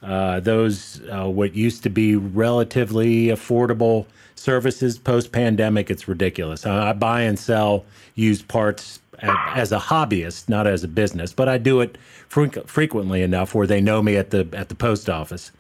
[0.03, 5.91] uh, those uh, what used to be relatively affordable services post pandemic.
[5.91, 6.67] It's ridiculous.
[6.67, 7.85] I, I buy and sell
[8.15, 11.97] used parts as a hobbyist, not as a business, but I do it
[12.29, 15.51] freq- frequently enough where they know me at the at the post office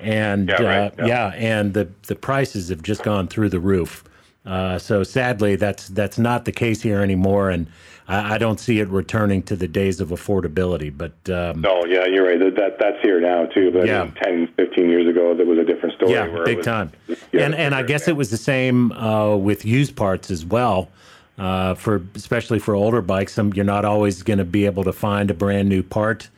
[0.00, 1.06] and Yeah, right, uh, yeah.
[1.06, 4.04] yeah, and the the prices have just gone through the roof.
[4.44, 7.68] Uh, so sadly, that's that's not the case here anymore, and
[8.08, 10.92] I, I don't see it returning to the days of affordability.
[10.96, 12.40] But um, No, yeah, you're right.
[12.40, 13.70] That, that that's here now too.
[13.70, 14.10] But Yeah.
[14.24, 16.12] 10, 15 years ago, that was a different story.
[16.14, 16.90] yeah, big was- time.
[17.30, 20.88] yeah, and and I guess it was the same uh, with used parts as well.
[21.38, 24.92] Uh, for especially for older bikes, some you're not always going to be able to
[24.92, 26.28] find a brand new part,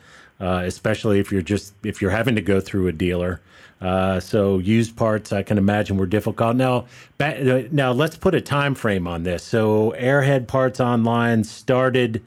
[0.40, 3.40] uh, especially if you're just if you're having to go through a dealer.
[3.80, 6.56] Uh, so used parts, I can imagine, were difficult.
[6.56, 6.86] Now,
[7.18, 9.42] ba- now let's put a time frame on this.
[9.42, 12.22] So Airhead Parts Online started.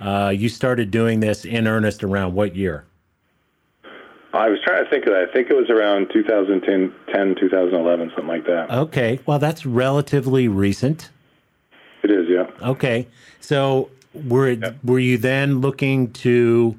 [0.00, 2.84] Uh, you started doing this in earnest around what year?
[4.34, 5.30] I was trying to think of that.
[5.30, 8.70] I think it was around 2010, 10, 2011, something like that.
[8.70, 11.10] Okay, well that's relatively recent.
[12.02, 12.46] It is, yeah.
[12.62, 13.06] Okay,
[13.40, 16.76] so were were you then looking to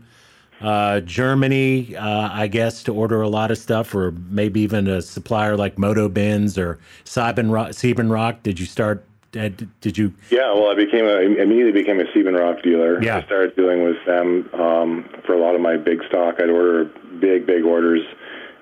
[0.61, 5.01] uh, Germany, uh, I guess, to order a lot of stuff, or maybe even a
[5.01, 7.69] supplier like Motobins or Siebenrock?
[7.69, 8.43] Siebenrock?
[8.43, 9.05] Did you start?
[9.31, 10.11] Did you?
[10.31, 13.01] Yeah, well, I became a, immediately became a Siebenrock dealer.
[13.03, 13.17] Yeah.
[13.17, 16.35] I started dealing with them um, for a lot of my big stock.
[16.39, 16.85] I'd order
[17.19, 18.01] big, big orders,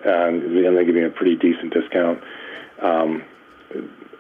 [0.04, 2.22] and, and they give me a pretty decent discount.
[2.82, 3.24] Um,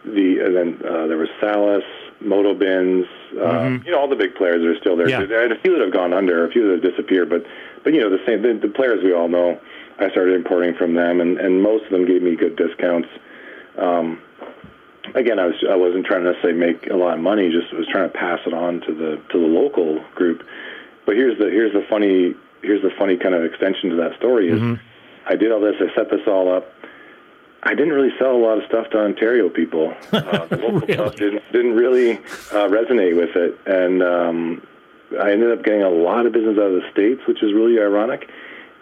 [0.05, 1.83] the and then uh, there was Salas,
[2.23, 3.05] Motobins,
[3.39, 5.09] uh, you know, all the big players are still there.
[5.09, 5.19] Yeah.
[5.21, 7.45] Are a few that have gone under, a few that have disappeared, but
[7.83, 9.59] but you know the same the, the players we all know.
[9.99, 13.09] I started importing from them, and, and most of them gave me good discounts.
[13.77, 14.21] Um,
[15.15, 17.87] again, I was I wasn't trying to necessarily make a lot of money, just was
[17.87, 20.43] trying to pass it on to the to the local group.
[21.05, 24.49] But here's the here's the funny here's the funny kind of extension to that story
[24.49, 24.79] is
[25.27, 26.71] I did all this, I set this all up.
[27.63, 29.93] I didn't really sell a lot of stuff to Ontario people.
[30.13, 30.93] Uh, the local Really?
[30.93, 34.67] stuff didn't didn't really uh, resonate with it, and um,
[35.19, 37.79] I ended up getting a lot of business out of the states, which is really
[37.79, 38.29] ironic,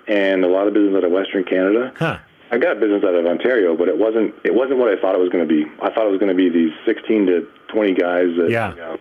[0.07, 1.93] and a lot of business out of Western Canada.
[1.97, 2.17] Huh?
[2.51, 5.19] I got business out of Ontario, but it wasn't it wasn't what I thought it
[5.19, 5.65] was going to be.
[5.81, 8.27] I thought it was going to be these 16 to 20 guys.
[8.37, 8.69] That, Yeah.
[8.71, 8.97] You know,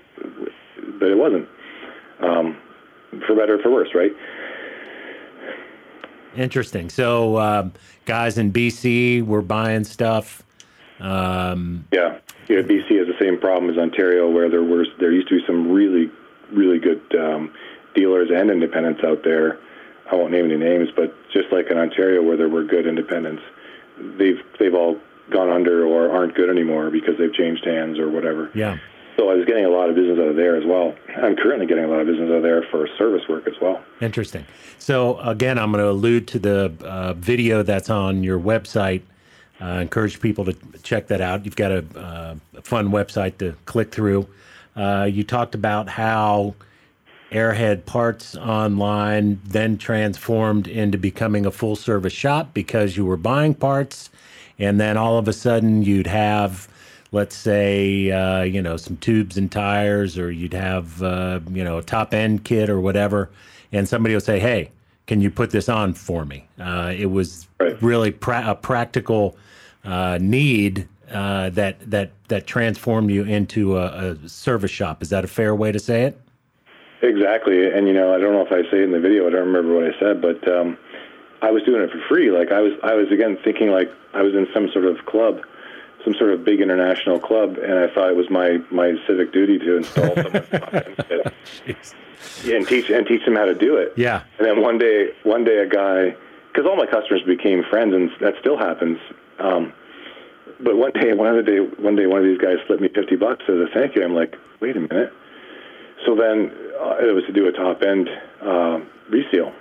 [0.99, 1.49] but it wasn't.
[2.21, 2.57] Um,
[3.27, 4.13] for better or for worse, right?
[6.37, 6.91] Interesting.
[6.91, 7.73] So um,
[8.05, 10.43] guys in BC were buying stuff.
[11.01, 12.19] Um, Yeah.
[12.49, 12.59] Yeah.
[12.59, 15.71] BC has the same problem as Ontario, where there were there used to be some
[15.71, 16.11] really
[16.53, 17.53] really good um,
[17.95, 19.59] dealers and independents out there.
[20.11, 23.43] I won't name any names, but just like in Ontario, where there were good independents,
[23.99, 24.99] they've they've all
[25.31, 28.51] gone under or aren't good anymore because they've changed hands or whatever.
[28.55, 28.79] yeah.
[29.17, 30.95] So I was getting a lot of business out of there as well.
[31.17, 33.83] I'm currently getting a lot of business out of there for service work as well.
[34.01, 34.45] Interesting.
[34.79, 39.03] So again, I'm going to allude to the uh, video that's on your website.
[39.61, 41.45] Uh, encourage people to check that out.
[41.45, 44.27] You've got a, uh, a fun website to click through.
[44.75, 46.55] Uh, you talked about how
[47.31, 53.55] Airhead Parts Online then transformed into becoming a full service shop because you were buying
[53.55, 54.11] parts,
[54.59, 56.69] and then all of a sudden you'd have,
[57.15, 61.79] let's say, uh, you know, some tubes and tires, or you'd have, uh, you know,
[61.79, 63.31] a top end kit or whatever,
[63.73, 64.71] and somebody would say, "Hey,
[65.07, 67.81] can you put this on for me?" Uh, it was Right.
[67.81, 69.37] really pra- a practical
[69.85, 75.01] uh, need uh, that that that transformed you into a, a service shop.
[75.01, 76.19] Is that a fair way to say it?
[77.03, 79.27] Exactly, and you know, I don't know if I say it in the video.
[79.29, 80.77] I don't remember what I said, but um,
[81.43, 82.31] I was doing it for free.
[82.33, 85.43] Like I was, I was again thinking like I was in some sort of club,
[86.05, 89.59] some sort of big international club, and I thought it was my my civic duty
[89.59, 90.47] to install someone's
[92.45, 93.95] yeah, and teach and teach them how to do it.
[93.97, 94.23] Yeah.
[94.39, 96.17] And then one day, one day, a guy,
[96.53, 98.99] because all my customers became friends, and that still happens.
[99.39, 99.73] Um,
[100.61, 103.17] but one day, one other day, one day, one of these guys slipped me fifty
[103.17, 104.05] bucks as a thank you.
[104.05, 105.13] I'm like, wait a minute.
[106.07, 108.09] So then uh, it was to do a top end
[108.43, 109.53] uh, reseal.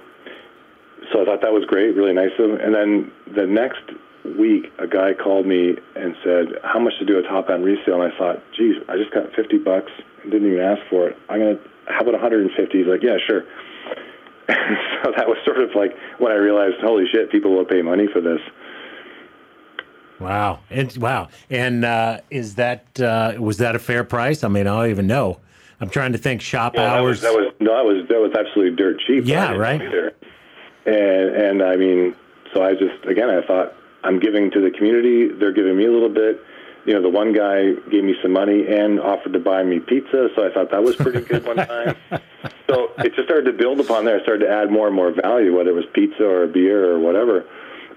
[1.11, 2.59] So I thought that was great, really nice of him.
[2.59, 3.83] And then the next
[4.23, 8.01] week, a guy called me and said, "How much to do a top end reseal?"
[8.01, 11.17] And I thought, "Geez, I just got 50 bucks and didn't even ask for it.
[11.29, 13.43] I'm gonna, how about 150?" He's like, "Yeah, sure."
[14.47, 17.81] And so that was sort of like when I realized, holy shit, people will pay
[17.81, 18.39] money for this.
[20.19, 24.43] Wow, and wow, and uh, is that uh, was that a fair price?
[24.43, 25.39] I mean, I don't even know.
[25.81, 27.21] I'm trying to think shop yeah, hours.
[27.21, 29.25] That was, that was no, that was that was absolutely dirt cheap.
[29.25, 29.81] Yeah, right.
[30.85, 32.15] And and I mean,
[32.53, 35.29] so I just again I thought I'm giving to the community.
[35.29, 36.43] They're giving me a little bit.
[36.85, 40.27] You know, the one guy gave me some money and offered to buy me pizza,
[40.35, 41.95] so I thought that was pretty good one time.
[42.67, 44.19] So it just started to build upon there.
[44.19, 46.99] I started to add more and more value, whether it was pizza or beer or
[46.99, 47.45] whatever.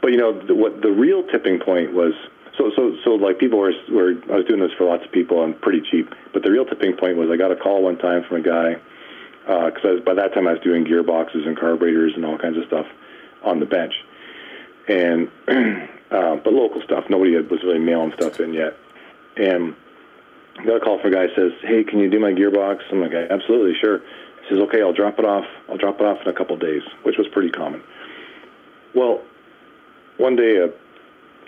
[0.00, 2.12] But you know, the, what the real tipping point was.
[2.56, 5.42] So so so like people were were I was doing this for lots of people
[5.42, 6.14] and pretty cheap.
[6.32, 8.76] But the real tipping point was I got a call one time from a guy
[9.44, 12.64] because uh, by that time I was doing gearboxes and carburetors and all kinds of
[12.66, 12.86] stuff
[13.44, 13.92] on the bench,
[14.88, 15.28] and
[16.10, 17.04] uh, but local stuff.
[17.08, 18.76] Nobody had, was really mailing stuff in yet,
[19.36, 19.74] and
[20.58, 23.00] I got a call from a guy says, "Hey, can you do my gearbox?" I'm
[23.00, 25.44] like, "Absolutely, sure." He says, "Okay, I'll drop it off.
[25.68, 27.82] I'll drop it off in a couple of days," which was pretty common.
[28.94, 29.22] Well,
[30.16, 30.70] one day a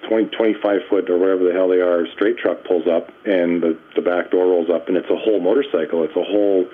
[0.06, 3.76] 20, 25 foot or whatever the hell they are straight truck pulls up and the,
[3.96, 6.04] the back door rolls up and it's a whole motorcycle.
[6.04, 6.66] It's a whole,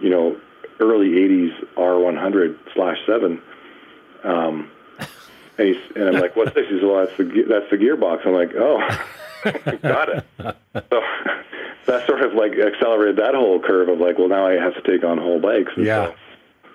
[0.00, 0.36] you know,
[0.80, 3.40] early 80s R100 slash 7.
[4.24, 4.70] Um,
[5.62, 6.66] and, he's, and I'm like, what's this?
[6.68, 8.26] He says, well, that's the, that's the gearbox.
[8.26, 8.78] I'm like, oh,
[9.82, 10.24] got it.
[10.38, 11.02] So
[11.86, 14.82] that sort of like accelerated that whole curve of like, well, now I have to
[14.82, 15.72] take on whole bikes.
[15.76, 16.06] And yeah.
[16.06, 16.14] So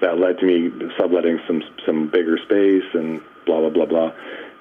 [0.01, 4.11] that led to me subletting some, some bigger space and blah, blah, blah, blah.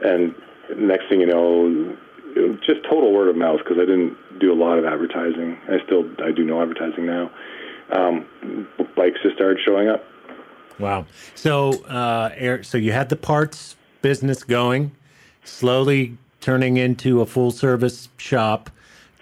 [0.05, 0.35] And
[0.77, 1.97] next thing you know,
[2.67, 5.59] just total word of mouth because I didn't do a lot of advertising.
[5.69, 7.31] I still, I do no advertising now
[7.93, 8.27] um,
[8.97, 10.05] bikes just started showing up.
[10.79, 11.07] Wow.
[11.35, 14.93] So, uh, so you had the parts business going,
[15.45, 18.71] slowly turning into a full service shop.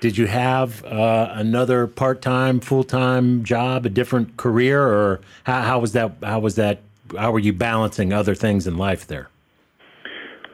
[0.01, 5.63] Did you have uh, another part time, full time job, a different career, or how,
[5.63, 6.13] how was that?
[6.23, 6.81] How was that?
[7.17, 9.29] How were you balancing other things in life there?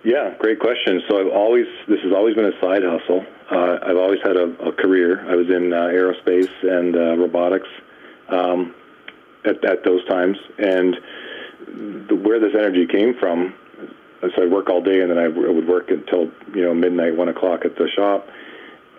[0.05, 1.03] Yeah, great question.
[1.09, 3.25] So I've always this has always been a side hustle.
[3.51, 5.29] Uh, I've always had a, a, career.
[5.29, 7.67] I was in uh, aerospace and uh, robotics
[8.29, 8.75] um,
[9.45, 10.39] at, at those times.
[10.59, 10.97] And
[12.09, 13.53] the, where this energy came from,
[14.21, 17.29] so I'd work all day and then I would work until you know midnight, one
[17.29, 18.29] o'clock at the shop.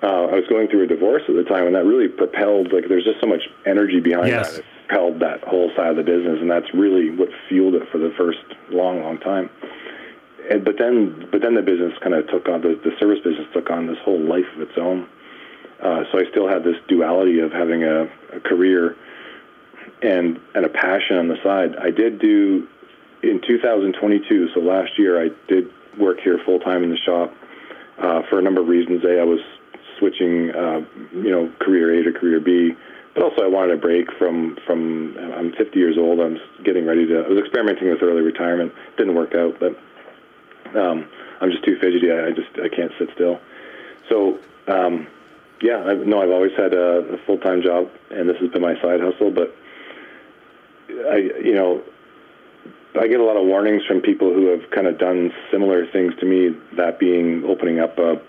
[0.04, 2.74] Uh, I was going through a divorce at the time, and that really propelled.
[2.74, 4.50] Like, there's just so much energy behind yes.
[4.50, 4.60] that.
[4.60, 8.00] It propelled that whole side of the business, and that's really what fueled it for
[8.00, 8.40] the first
[8.72, 9.52] long, long time.
[10.50, 13.46] And, but then, but then the business kind of took on the, the service business
[13.54, 15.08] took on this whole life of its own.
[15.84, 18.98] Uh, so I still had this duality of having a, a career
[20.02, 21.76] and and a passion on the side.
[21.76, 22.68] I did do
[23.24, 27.34] in 2022, so last year I did work here full time in the shop
[27.98, 29.04] uh, for a number of reasons.
[29.04, 29.40] A, I was
[30.00, 30.82] switching, uh,
[31.14, 32.74] you know, career A to career B,
[33.14, 35.18] but also I wanted a break from from.
[35.18, 36.20] I'm 50 years old.
[36.20, 37.24] I'm getting ready to.
[37.24, 38.74] I was experimenting with early retirement.
[38.98, 39.78] Didn't work out, but
[40.80, 41.08] um,
[41.42, 42.12] I'm just too fidgety.
[42.12, 43.40] I, I just I can't sit still.
[44.10, 44.40] So.
[44.68, 45.08] Um,
[45.64, 48.64] yeah, I, no, I've always had a, a full time job, and this has been
[48.64, 49.30] my side hustle.
[49.30, 49.56] But
[50.90, 51.84] I, you know,
[52.99, 56.13] I get a lot of warnings from people who have kind of done similar things
[56.19, 56.56] to me.
[56.75, 58.21] That being opening up a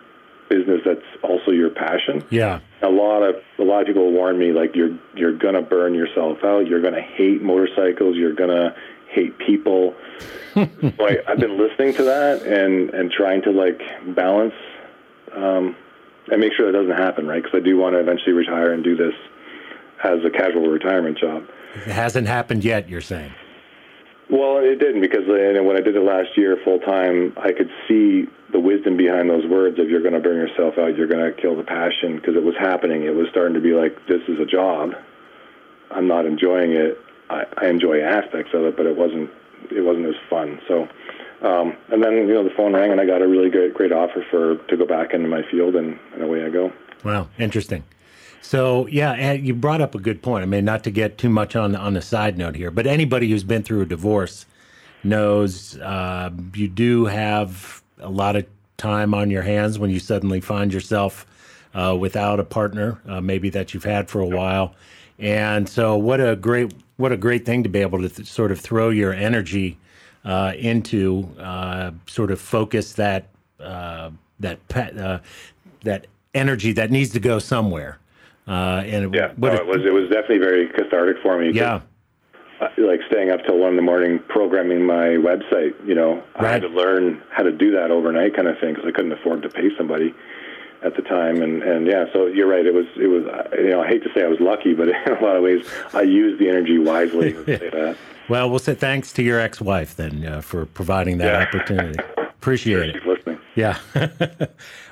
[0.49, 2.23] business that's also your passion.
[2.31, 2.61] Yeah.
[2.83, 6.39] A lot of a lot of people warn me like you're you're gonna burn yourself
[6.45, 6.67] out.
[6.67, 8.17] You're gonna hate motorcycles.
[8.17, 8.75] You're gonna
[9.09, 9.95] hate people.
[10.55, 10.69] so
[11.01, 13.81] I, I've been listening to that and and trying to like
[14.15, 14.55] balance
[15.35, 15.75] um,
[16.31, 17.43] and make sure that doesn't happen, right?
[17.43, 19.15] Because I do want to eventually retire and do this
[20.05, 21.47] as a casual retirement job.
[21.75, 23.33] It hasn't happened yet, you're saying?
[24.33, 28.25] Well, it didn't because when I did it last year full time, I could see
[28.51, 31.39] the wisdom behind those words of you're going to burn yourself out, you're going to
[31.39, 33.03] kill the passion because it was happening.
[33.03, 34.95] It was starting to be like, this is a job.
[35.91, 36.97] I'm not enjoying it.
[37.29, 39.29] I, I enjoy aspects of it, but it wasn't
[39.71, 40.61] it wasn't as fun.
[40.67, 40.89] So,
[41.43, 43.93] um, and then you know the phone rang and I got a really great great
[43.93, 46.73] offer for to go back into my field and, and away I go.
[47.05, 47.85] Wow, interesting.
[48.43, 50.43] So yeah, and you brought up a good point.
[50.43, 53.31] I mean, not to get too much on on the side note here, but anybody
[53.31, 54.47] who's been through a divorce
[55.05, 60.41] knows uh, you do have a lot of time on your hands when you suddenly
[60.41, 61.27] find yourself
[61.75, 64.75] uh, without a partner, uh, maybe that you've had for a while.
[65.19, 68.53] And so, what a great what a great thing to be able to th- sort
[68.53, 69.79] of throw your energy
[70.25, 73.29] uh, into, uh, sort of focus that
[73.61, 77.99] uh, that that energy that needs to go somewhere.
[78.47, 81.53] Uh, and yeah, no, it was it was definitely very cathartic for me.
[81.53, 81.81] Yeah.
[82.61, 86.45] Uh, like staying up till one in the morning programming my website, you know, right.
[86.45, 89.13] I had to learn how to do that overnight, kind of thing, because I couldn't
[89.13, 90.15] afford to pay somebody
[90.85, 91.43] at the time.
[91.43, 92.67] And and yeah, so you're right.
[92.67, 93.25] It was it was
[93.57, 95.65] you know I hate to say I was lucky, but in a lot of ways
[95.95, 97.35] I used the energy wisely.
[98.29, 101.47] well, we'll say thanks to your ex-wife then uh, for providing that yeah.
[101.47, 101.99] opportunity.
[102.19, 103.41] Appreciate it.
[103.55, 103.79] Yeah.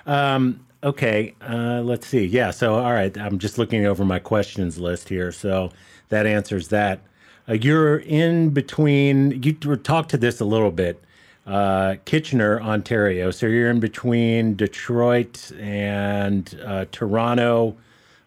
[0.07, 2.25] um, Okay, uh, let's see.
[2.25, 5.31] Yeah, so all right, I'm just looking over my questions list here.
[5.31, 5.71] So
[6.09, 7.01] that answers that.
[7.47, 9.43] Uh, you're in between.
[9.43, 11.03] You talked to this a little bit.
[11.47, 13.31] Uh, Kitchener, Ontario.
[13.31, 17.77] So you're in between Detroit and uh, Toronto.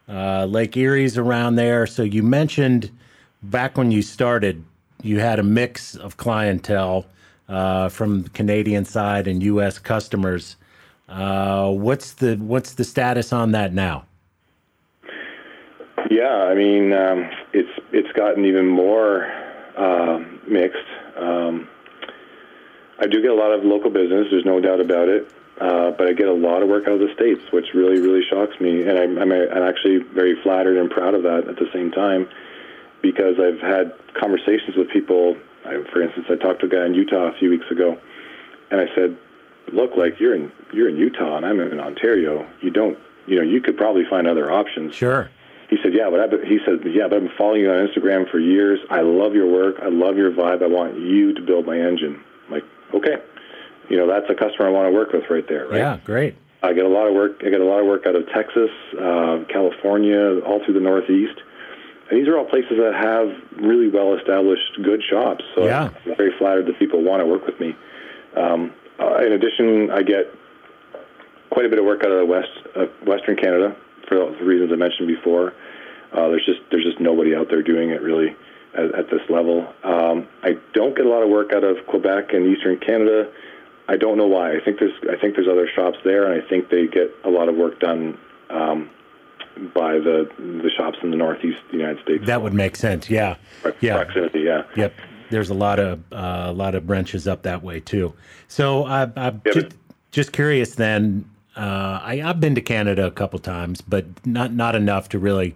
[0.08, 1.88] Uh, Lake Erie's around there.
[1.88, 2.92] So you mentioned
[3.42, 4.64] back when you started,
[5.02, 7.06] you had a mix of clientele
[7.50, 9.80] uh, from Canadian side and U.S.
[9.80, 10.56] customers.
[11.10, 14.06] Uh, what's the what's the status on that now?
[16.10, 19.26] Yeah, I mean um, it's it's gotten even more
[19.78, 20.78] uh, mixed.
[21.18, 21.68] Um,
[23.00, 24.28] I do get a lot of local business.
[24.32, 25.32] There's no doubt about it.
[25.62, 28.24] Uh, but I get a lot of work out of the states, which really really
[28.28, 31.70] shocks me, and I'm, I'm, I'm actually very flattered and proud of that at the
[31.72, 32.28] same time,
[33.04, 35.38] because I've had conversations with people.
[35.64, 38.00] I, for instance, I talked to a guy in Utah a few weeks ago,
[38.72, 39.16] and I said,
[39.72, 42.48] look like you're in you're in Utah and I'm in Ontario.
[42.62, 42.98] You don't,
[43.28, 44.96] you know, you could probably find other options.
[44.96, 45.30] Sure.
[45.70, 47.88] He said, yeah, but I've been, he said, yeah, but I've been following you on
[47.88, 48.80] Instagram for years.
[48.92, 49.78] I love your work.
[49.82, 50.62] I love your vibe.
[50.62, 52.22] I want you to build my engine.
[52.46, 53.16] I'm like, okay,
[53.90, 55.68] you know, that's a customer I want to work with right there.
[55.68, 55.78] Right?
[55.78, 56.36] Yeah, great.
[56.62, 57.42] I get a lot of work.
[57.46, 61.42] I get a lot of work out of Texas, uh, California, all through the Northeast.
[62.10, 65.44] And these are all places that have really well established good shops.
[65.56, 65.90] So yeah.
[66.06, 67.76] I'm very flattered that people want to work with me.
[68.38, 70.34] Um, uh, in addition, I get
[71.50, 73.76] quite a bit of work out of the west, uh, Western Canada
[74.08, 75.54] for the reasons I mentioned before.
[76.12, 78.36] Uh, there's just there's just nobody out there doing it really
[78.76, 79.68] at, at this level.
[79.84, 83.32] Um, I don't get a lot of work out of Quebec and Eastern Canada.
[83.88, 84.56] I don't know why.
[84.56, 87.30] I think there's I think there's other shops there, and I think they get a
[87.30, 88.18] lot of work done
[88.50, 88.90] um,
[89.74, 92.26] by the the shops in the Northeast United States.
[92.26, 93.10] That would make sense.
[93.10, 93.38] Yeah.
[93.82, 93.96] Yeah.
[93.96, 94.42] Proximity.
[94.42, 94.64] Yeah.
[94.76, 94.94] Yep
[95.34, 98.14] there's a lot of uh, a lot of branches up that way too.
[98.48, 99.76] So I, I'm yeah, just,
[100.12, 100.76] just curious.
[100.76, 105.20] Then uh, I, have been to Canada a couple times, but not not enough to
[105.20, 105.56] really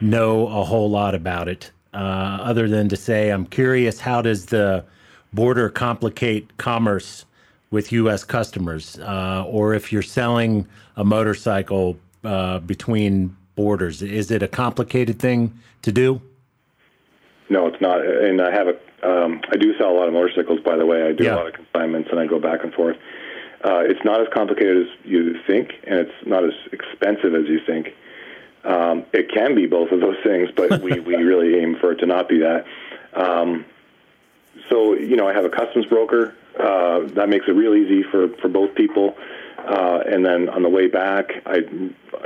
[0.00, 1.70] know a whole lot about it.
[1.94, 4.00] Uh, other than to say, I'm curious.
[4.00, 4.84] How does the
[5.32, 7.24] border complicate commerce
[7.70, 8.24] with U.S.
[8.24, 10.66] customers, uh, or if you're selling
[10.96, 16.20] a motorcycle uh, between borders, is it a complicated thing to do?
[17.48, 18.04] No, it's not.
[18.04, 21.02] And I have a um, I do sell a lot of motorcycles, by the way.
[21.02, 21.34] I do yeah.
[21.34, 22.96] a lot of consignments, and I go back and forth.
[23.64, 27.60] Uh, it's not as complicated as you think, and it's not as expensive as you
[27.66, 27.94] think.
[28.64, 31.96] Um, it can be both of those things, but we, we really aim for it
[31.96, 32.64] to not be that.
[33.14, 33.64] Um,
[34.70, 36.34] so, you know, I have a customs broker.
[36.58, 39.16] Uh, that makes it real easy for, for both people.
[39.58, 41.58] Uh, and then on the way back, I,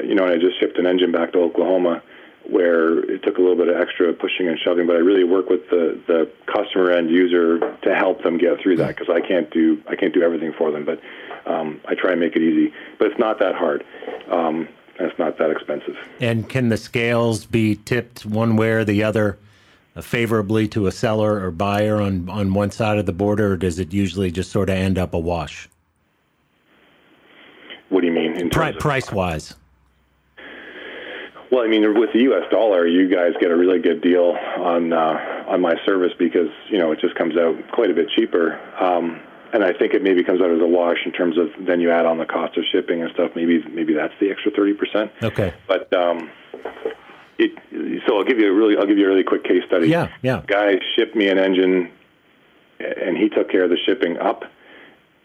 [0.03, 2.03] you know, I just shipped an engine back to Oklahoma
[2.49, 5.49] where it took a little bit of extra pushing and shoving, but I really work
[5.49, 9.51] with the, the customer end user to help them get through that because I can't
[9.51, 11.01] do I can't do everything for them, but
[11.47, 12.73] um, I try and make it easy.
[12.99, 13.85] But it's not that hard.
[14.31, 14.69] Um,
[14.99, 15.97] and it's not that expensive.
[16.21, 19.39] And can the scales be tipped one way or the other
[19.95, 23.57] uh, favorably to a seller or buyer on, on one side of the border, or
[23.57, 25.69] does it usually just sort of end up a wash?
[27.89, 28.51] What do you mean?
[28.51, 29.55] Pri- price wise.
[31.51, 32.51] Well, I mean, with the U.S.
[32.51, 36.79] dollar, you guys get a really good deal on uh, on my service because you
[36.79, 38.59] know it just comes out quite a bit cheaper.
[38.81, 39.21] Um,
[39.53, 41.91] and I think it maybe comes out as a wash in terms of then you
[41.91, 43.33] add on the cost of shipping and stuff.
[43.37, 45.13] Maybe maybe that's the extra thirty percent.
[45.23, 45.55] Okay.
[45.69, 46.31] But um,
[47.39, 47.53] it,
[48.07, 49.89] so I'll give you a really I'll give you a really quick case study.
[49.89, 50.43] Yeah, yeah.
[50.47, 51.93] Guy shipped me an engine,
[52.81, 54.45] and he took care of the shipping up.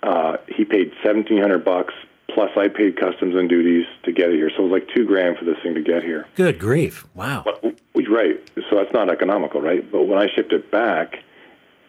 [0.04, 1.94] Uh, he paid seventeen hundred bucks
[2.34, 4.50] plus I paid customs and duties to get it here.
[4.56, 6.28] So it was like two grand for this thing to get here.
[6.36, 7.06] Good grief!
[7.14, 7.44] Wow.
[7.46, 7.64] But,
[8.10, 8.40] right.
[8.70, 9.90] So that's not economical, right?
[9.92, 11.18] But when I shipped it back,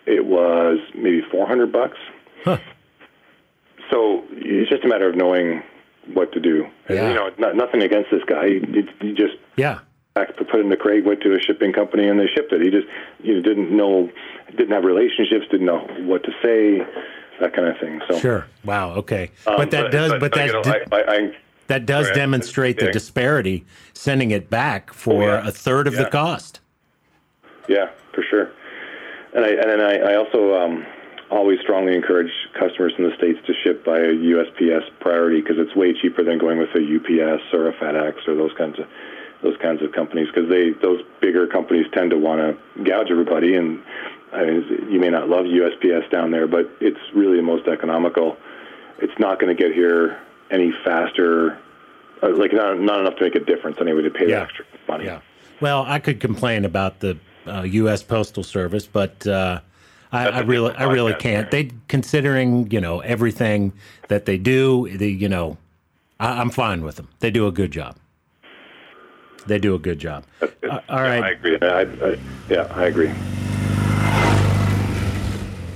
[0.07, 1.99] it was maybe four hundred bucks.
[2.45, 2.59] Huh.
[3.91, 5.63] So it's just a matter of knowing
[6.13, 6.67] what to do.
[6.89, 7.09] And, Yeah.
[7.09, 8.49] you know, not, nothing against this guy.
[8.49, 9.81] He, he just Yeah.
[10.15, 12.61] put it in the crate, went to a shipping company, and they shipped it.
[12.63, 12.87] He just
[13.23, 14.11] you know, didn't know,
[14.51, 16.85] didn't have relationships, didn't know what to say,
[17.43, 18.01] that kind of thing.
[18.09, 18.47] So, Sure.
[18.65, 18.95] Wow.
[18.95, 19.31] Okay.
[19.47, 20.13] um, but that does.
[20.19, 21.37] But, that you know, di- I, I,
[21.67, 23.65] that does Sorry, demonstrate the disparity,
[23.95, 25.49] sending it back for Oh, yeah.
[25.49, 26.61] a third of the cost.
[27.69, 28.51] yeah, for sure.
[29.35, 30.87] And I and then I, I also um,
[31.31, 35.75] always strongly encourage customers in the states to ship by a USPS priority because it's
[35.75, 38.87] way cheaper than going with a UPS or a FedEx or those kinds of
[39.43, 43.55] those kinds of companies because they those bigger companies tend to want to gouge everybody
[43.57, 43.83] and
[44.33, 48.37] I mean, you may not love USPS down there, but it's really the most economical.
[48.99, 50.19] It's not going to get here
[50.51, 51.59] any faster,
[52.23, 54.37] uh, like not not enough to make a difference anyway to pay Yeah.
[54.37, 55.05] the extra money.
[55.05, 55.21] Yeah.
[55.61, 58.03] Well, I could complain about the uh, U.S.
[58.03, 59.61] Postal Service, but uh,
[60.13, 61.51] I, I really, I really can't.
[61.51, 63.73] They considering you know everything
[64.09, 65.59] that they do, the you know,
[66.19, 67.09] I, I'm fine with them.
[67.21, 67.97] They do a good job.
[69.47, 70.25] They do a good job.
[70.41, 70.47] Uh,
[70.89, 71.59] all Yeah, I agree.
[71.61, 72.19] I, I,
[72.49, 73.11] yeah, I agree.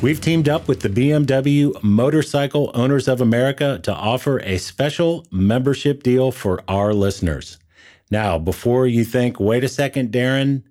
[0.02, 6.02] We've teamed up with the BMW Motorcycle Owners of America to offer a special membership
[6.02, 7.58] deal for our listeners.
[8.10, 10.64] Now, before you think, wait a second, Darren,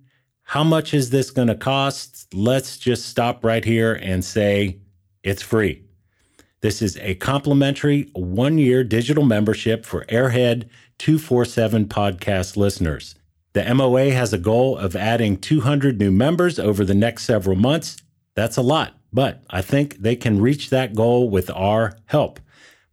[0.43, 2.28] how much is this going to cost?
[2.36, 4.78] Let's just stop right here and say
[5.23, 5.84] it's free.
[6.61, 10.69] This is a complimentary one year digital membership for Airhead
[10.99, 13.15] 247 podcast listeners.
[13.53, 17.97] The MOA has a goal of adding 200 new members over the next several months.
[18.36, 22.41] That's a lot, but I think they can reach that goal with our help.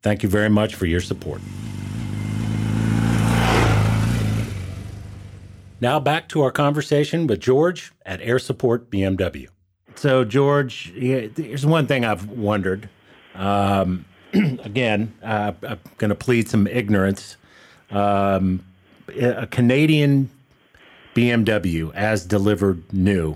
[0.04, 1.40] Thank you very much for your support.
[5.80, 9.48] Now back to our conversation with George at Air Support BMW.
[9.96, 12.90] So, George, here's one thing I've wondered.
[13.34, 17.38] Um, again, uh, I'm going to plead some ignorance.
[17.92, 18.64] Um,
[19.20, 20.30] a Canadian
[21.16, 23.36] BMW as delivered new,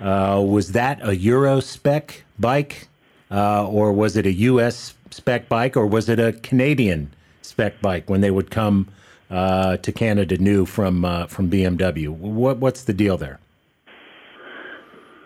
[0.00, 2.88] uh, was that a Euro spec bike,
[3.30, 8.08] uh, or was it a US spec bike, or was it a Canadian spec bike
[8.10, 8.88] when they would come
[9.30, 12.08] uh, to Canada new from uh, from BMW?
[12.08, 13.38] What what's the deal there?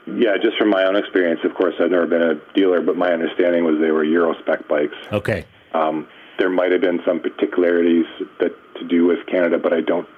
[0.06, 3.12] Yeah, just from my own experience, of course, I've never been a dealer, but my
[3.12, 4.96] understanding was they were Euro spec bikes.
[5.12, 6.08] Okay, Um,
[6.40, 8.06] there might have been some particularities
[8.40, 10.08] that to do with Canada, but I don't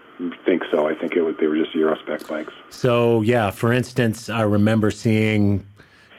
[0.47, 0.89] think so.
[0.89, 2.53] I think it was they were just Euro spec bikes.
[2.71, 5.67] So, yeah, for instance, I remember seeing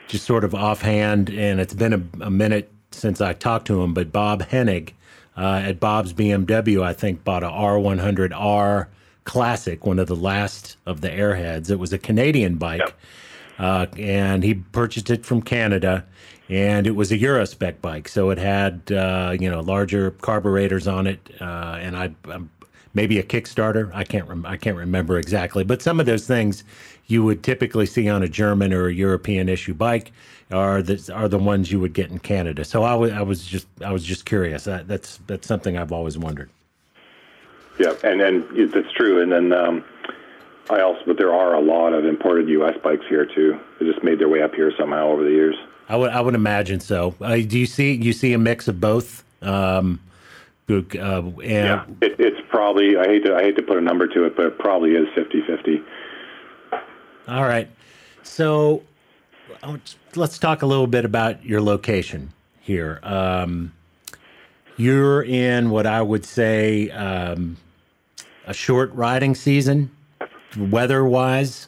[0.10, 3.94] just sort of offhand, and it's been a, a minute since I talked to him,
[3.94, 4.92] but Bob Henig
[5.38, 8.88] uh, at Bob's BMW, I think, bought a R100R
[9.24, 11.72] Classic, one of the last of the Airheads.
[11.72, 12.94] It was a Canadian bike, Yep.
[13.58, 16.04] uh, and he purchased it from Canada.
[16.50, 20.88] And it was a Euro spec bike, so it had uh, you know larger carburetors
[20.88, 22.50] on it, uh, and I, I'm
[22.94, 23.90] maybe a Kickstarter.
[23.94, 26.64] I can't rem- I can't remember exactly, but some of those things
[27.08, 30.12] you would typically see on a German or a European issue bike
[30.52, 32.66] are the are the ones you would get in Canada.
[32.66, 34.66] So I was I was just I was just curious.
[34.66, 36.50] That, that's that's something I've always wondered.
[37.80, 39.22] Yeah, and and it- that's true.
[39.22, 39.84] And then um,
[40.70, 42.76] I also, but there are a lot of imported U.S.
[42.84, 43.60] bikes here too.
[43.80, 45.56] They just made their way up here somehow over the years.
[45.94, 47.14] I would I would imagine so.
[47.22, 49.24] Uh, do you see you see a mix of both?
[49.44, 50.00] Um,
[50.68, 54.08] uh, and Yeah, it, it's probably I hate to I hate to put a number
[54.08, 55.84] to it, but it probably is 50-50.
[57.28, 57.70] All right.
[58.24, 58.82] So
[60.16, 63.00] let's talk a little bit about your location here.
[63.04, 63.72] Um,
[64.78, 67.58] you're in what I would say um,
[68.48, 69.92] a short riding season,
[70.58, 71.68] weather wise,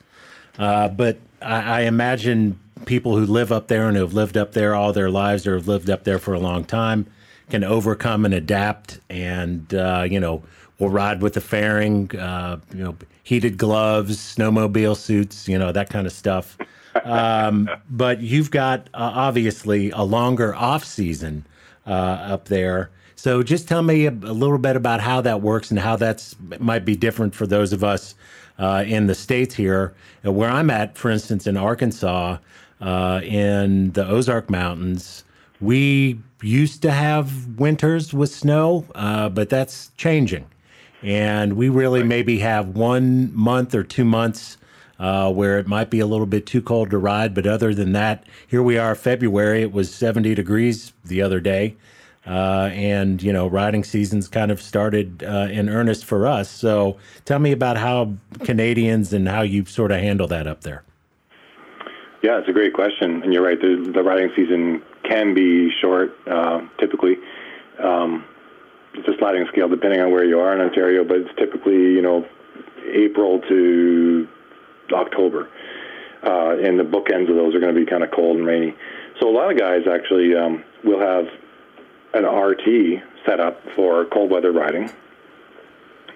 [0.57, 4.51] uh, but I, I imagine people who live up there and who have lived up
[4.51, 7.07] there all their lives or have lived up there for a long time
[7.49, 10.43] can overcome and adapt and uh, you know
[10.79, 15.89] will ride with the fairing uh, you know heated gloves snowmobile suits you know that
[15.89, 16.57] kind of stuff.
[17.03, 21.45] Um, but you've got uh, obviously a longer off season
[21.87, 22.89] uh, up there.
[23.15, 26.35] So just tell me a, a, little bit about how that works and how that's
[26.59, 28.15] might be different for those of us
[28.59, 29.93] uh, in the states here
[30.23, 32.37] where i'm at for instance in arkansas
[32.81, 35.23] uh, in the ozark mountains
[35.61, 40.45] we used to have winters with snow, uh, but that's changing.
[41.01, 44.57] And we really maybe have one month or two months
[44.99, 47.33] uh, where it might be a little bit too cold to ride.
[47.33, 49.61] But other than that, here we are, February.
[49.61, 51.75] It was 70 degrees the other day.
[52.27, 56.49] Uh, and, you know, riding season's kind of started uh, in earnest for us.
[56.49, 58.13] So tell me about how
[58.43, 60.83] Canadians and how you sort of handle that up there.
[62.23, 63.61] Yeah, it's a great question, and you're right.
[63.61, 67.17] The, the riding season can be short, uh, typically.
[67.77, 68.25] Um,
[68.95, 72.01] it's a sliding scale depending on where you are in Ontario, but it's typically you
[72.01, 72.25] know
[72.91, 74.27] April to
[74.91, 75.49] October,
[76.23, 78.75] uh, and the bookends of those are going to be kind of cold and rainy.
[79.19, 81.25] So a lot of guys actually um, will have
[82.15, 84.89] an RT set up for cold weather riding,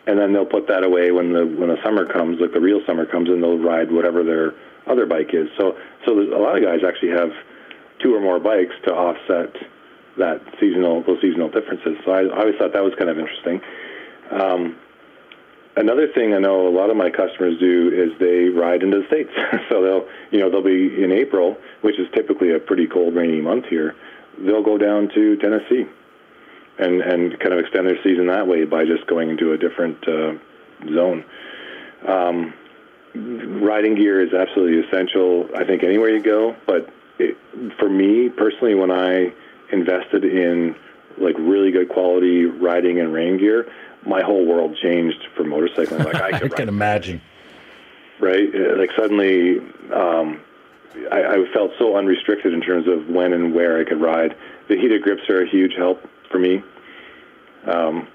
[0.07, 2.81] and then they'll put that away when the when the summer comes, like the real
[2.87, 4.53] summer comes, and they'll ride whatever their
[4.87, 5.49] other bike is.
[5.57, 7.31] So so there's a lot of guys actually have
[8.01, 9.55] two or more bikes to offset
[10.17, 11.97] that seasonal those seasonal differences.
[12.05, 13.61] So I, I always thought that was kind of interesting.
[14.31, 14.77] Um,
[15.75, 19.07] another thing I know a lot of my customers do is they ride into the
[19.07, 19.31] states.
[19.69, 23.41] so they'll you know they'll be in April, which is typically a pretty cold, rainy
[23.41, 23.95] month here.
[24.45, 25.85] They'll go down to Tennessee
[26.77, 30.07] and and kind of extend their season that way by just going into a different
[30.07, 30.33] uh,
[30.93, 31.25] zone.
[32.07, 32.53] Um,
[33.13, 35.49] riding gear is absolutely essential.
[35.55, 37.37] I think anywhere you go, but it,
[37.77, 39.33] for me personally, when I
[39.71, 40.75] invested in
[41.17, 43.69] like really good quality riding and rain gear,
[44.05, 46.05] my whole world changed for motorcycling.
[46.05, 47.21] Like I, I can imagine.
[48.19, 49.59] Right, like suddenly,
[49.93, 50.41] um,
[51.11, 54.35] I, I felt so unrestricted in terms of when and where I could ride.
[54.67, 56.63] The heated grips are a huge help for me.
[57.65, 58.07] Um,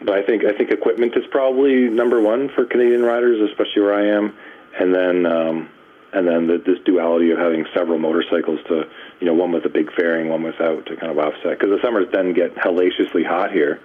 [0.00, 3.94] but I think I think equipment is probably number one for Canadian riders, especially where
[3.94, 4.36] I am,
[4.78, 5.68] and then um,
[6.12, 8.88] and then the, this duality of having several motorcycles to
[9.20, 11.80] you know one with a big fairing, one without to kind of offset because the
[11.82, 13.80] summers then get hellaciously hot here,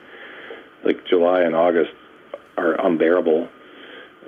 [0.84, 1.92] like July and August
[2.58, 3.48] are unbearable.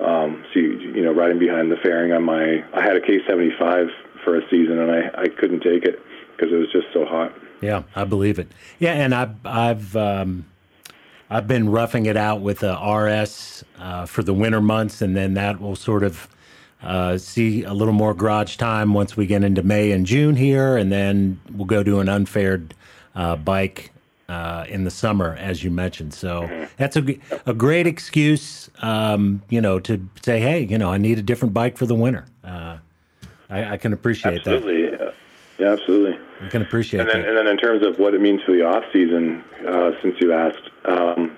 [0.01, 3.89] Um, you, know riding behind the fairing on my I had a K75
[4.23, 5.99] for a season and I I couldn't take it
[6.31, 7.33] because it was just so hot.
[7.61, 8.51] Yeah, I believe it.
[8.79, 10.45] Yeah, and I've I've um,
[11.29, 15.33] I've been roughing it out with a RS uh, for the winter months, and then
[15.35, 16.27] that will sort of
[16.81, 20.77] uh, see a little more garage time once we get into May and June here,
[20.77, 22.73] and then we'll go to an unfaired
[23.15, 23.91] uh, bike
[24.29, 26.13] uh, in the summer, as you mentioned.
[26.13, 27.17] So that's a,
[27.47, 31.53] a great excuse, um, you know, to say, hey, you know, I need a different
[31.53, 32.25] bike for the winter.
[32.43, 32.77] Uh,
[33.49, 34.91] I, I, can appreciate absolutely.
[34.91, 34.93] that.
[34.93, 35.15] Absolutely.
[35.57, 36.19] Yeah, absolutely.
[36.41, 37.27] I can appreciate and then, that.
[37.27, 40.31] And then in terms of what it means for the off season, uh, since you
[40.31, 41.35] asked, um,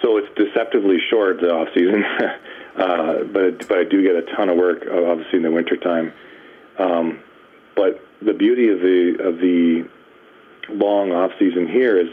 [0.00, 2.04] so it's deceptively short the off season,
[2.76, 6.12] uh, but but I do get a ton of work obviously in the wintertime.
[6.78, 7.20] Um,
[7.76, 9.88] but the beauty of the of the
[10.68, 12.08] long off season here is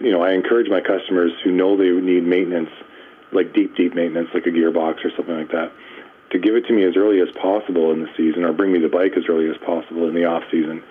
[0.00, 2.70] you know I encourage my customers who know they need maintenance,
[3.32, 5.72] like deep deep maintenance, like a gearbox or something like that
[6.30, 8.80] to give it to me as early as possible in the season or bring me
[8.80, 10.82] the bike as early as possible in the off season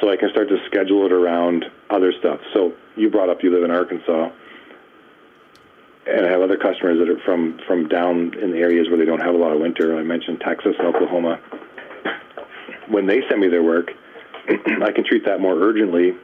[0.00, 2.40] so I can start to schedule it around other stuff.
[2.52, 4.30] So you brought up you live in Arkansas
[6.06, 9.04] and I have other customers that are from from down in the areas where they
[9.04, 9.96] don't have a lot of winter.
[9.96, 11.40] I mentioned Texas, and Oklahoma.
[12.88, 13.92] When they send me their work,
[14.48, 16.14] I can treat that more urgently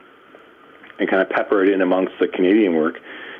[0.99, 2.99] and kind of pepper it in amongst the Canadian work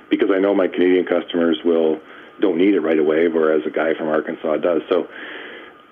[0.10, 2.00] because I know my Canadian customers will
[2.40, 4.82] don't need it right away, whereas a guy from Arkansas does.
[4.90, 5.08] So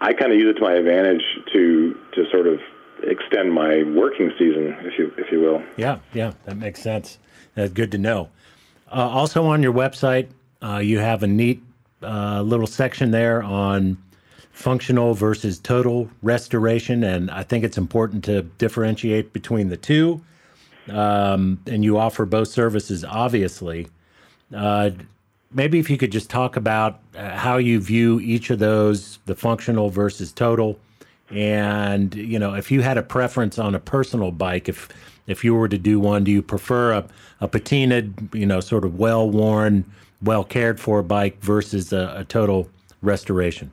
[0.01, 1.23] I kind of use it to my advantage
[1.53, 2.59] to to sort of
[3.03, 5.63] extend my working season, if you if you will.
[5.77, 7.19] Yeah, yeah, that makes sense.
[7.55, 8.29] That's good to know.
[8.91, 10.27] Uh, also on your website,
[10.61, 11.63] uh, you have a neat
[12.03, 13.97] uh, little section there on
[14.51, 20.21] functional versus total restoration, and I think it's important to differentiate between the two.
[20.89, 23.87] Um, and you offer both services, obviously.
[24.55, 24.91] Uh,
[25.53, 29.35] maybe if you could just talk about uh, how you view each of those, the
[29.35, 30.79] functional versus total,
[31.29, 34.89] and you know if you had a preference on a personal bike, if
[35.27, 37.05] if you were to do one, do you prefer a,
[37.39, 39.85] a patinaed, you know, sort of well worn,
[40.21, 42.69] well cared for bike versus a, a total
[43.01, 43.71] restoration?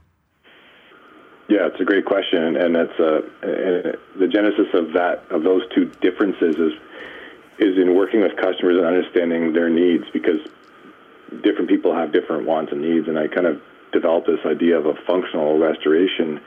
[1.49, 5.87] Yeah, it's a great question, and that's uh, the genesis of that of those two
[6.03, 6.73] differences is
[7.59, 10.41] is in working with customers and understanding their needs because
[11.43, 14.85] different people have different wants and needs, and I kind of developed this idea of
[14.85, 16.39] a functional restoration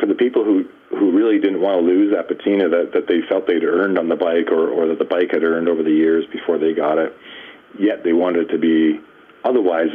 [0.00, 3.20] for the people who who really didn't want to lose that patina that, that they
[3.28, 5.92] felt they'd earned on the bike or, or that the bike had earned over the
[5.92, 7.16] years before they got it,
[7.78, 8.98] yet they wanted it to be
[9.44, 9.90] otherwise,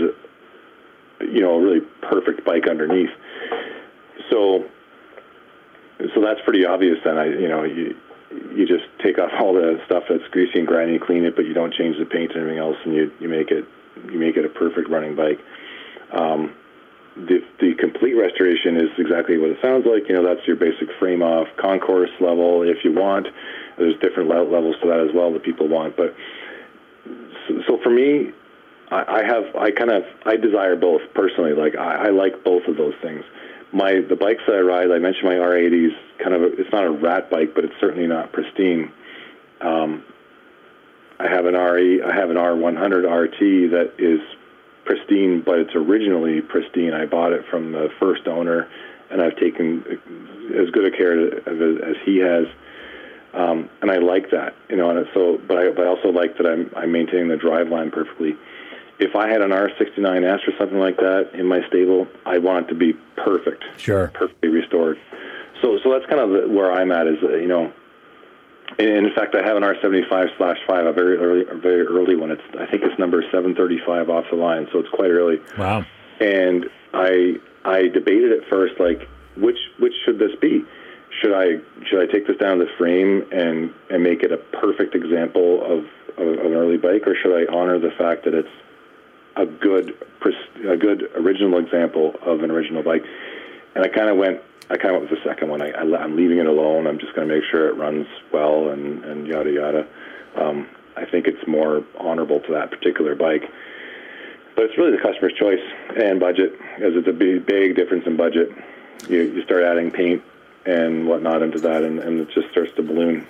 [1.20, 3.10] you know, a really perfect bike underneath.
[4.36, 4.66] So,
[6.14, 6.98] so that's pretty obvious.
[7.06, 7.96] Then I, you know, you
[8.54, 11.54] you just take off all the stuff that's greasy and grimy, clean it, but you
[11.54, 13.66] don't change the paint and everything else, and you you make it
[14.12, 15.40] you make it a perfect running bike.
[16.12, 16.54] Um,
[17.16, 20.10] the, the complete restoration is exactly what it sounds like.
[20.10, 23.28] You know, that's your basic frame off concours level if you want.
[23.78, 25.96] There's different levels to that as well that people want.
[25.96, 26.14] But
[27.48, 28.34] so, so for me,
[28.92, 31.54] I, I have I kind of I desire both personally.
[31.54, 33.24] Like I, I like both of those things.
[33.72, 35.96] My the bikes that I ride, I mentioned my R80s.
[36.20, 38.92] Kind of a, it's not a rat bike, but it's certainly not pristine.
[39.62, 40.04] Um,
[41.20, 44.20] I have an RE, I have an R100 RT that is
[44.84, 46.94] pristine, but it's originally pristine.
[46.94, 48.68] I bought it from the first owner,
[49.10, 49.84] and I've taken
[50.58, 52.46] as good a care of it as he has.
[53.34, 54.90] Um, and I like that, you know.
[54.90, 57.92] And so, but I, but I also like that I'm I'm maintaining the drive line
[57.92, 58.38] perfectly.
[58.98, 62.70] If I had an R69S or something like that in my stable, I want it
[62.70, 64.98] to be perfect, sure, perfectly restored.
[65.62, 67.08] So, so that's kind of the, where I'm at.
[67.08, 67.74] Is uh, you know,
[68.80, 72.32] in fact, I have an R75 slash five, a very early, a very early one.
[72.32, 75.40] It's I think it's number 735 off the line, so it's quite early.
[75.58, 75.86] Wow.
[76.20, 80.64] And I I debated at first, like which which should this be?
[81.22, 84.38] Should I should I take this down to the frame and and make it a
[84.38, 85.86] perfect example of,
[86.18, 88.50] of, of an early bike, or should I honor the fact that it's
[89.36, 89.98] a good
[90.68, 93.04] a good original example of an original bike?
[93.76, 95.62] And I kind of went I kind of went with the second one.
[95.62, 96.88] I, I, am leaving it alone.
[96.88, 99.88] I'm just going to make sure it runs well and, and yada yada.
[100.36, 100.68] Um,
[100.98, 103.44] I think it's more honorable to that particular bike.
[104.56, 105.60] But it's really the customer's choice
[105.98, 108.50] and budget, as it's a big, big difference in budget.
[109.10, 110.24] You, you start adding paint
[110.66, 113.28] and whatnot into that, and, and it just starts to balloon.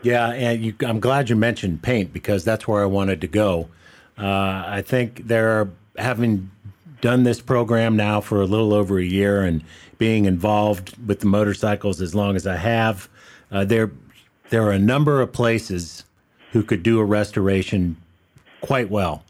[0.00, 3.68] Yeah, and you, I'm glad you mentioned paint because that's where I wanted to go.
[4.18, 6.50] Uh, I think they're having
[7.00, 9.62] done this program now for a little over a year and
[9.98, 13.08] being involved with the motorcycles as long as I have,
[13.50, 13.90] uh, there
[14.50, 16.04] there are a number of places
[16.50, 17.96] who could do a restoration
[18.60, 19.24] quite well.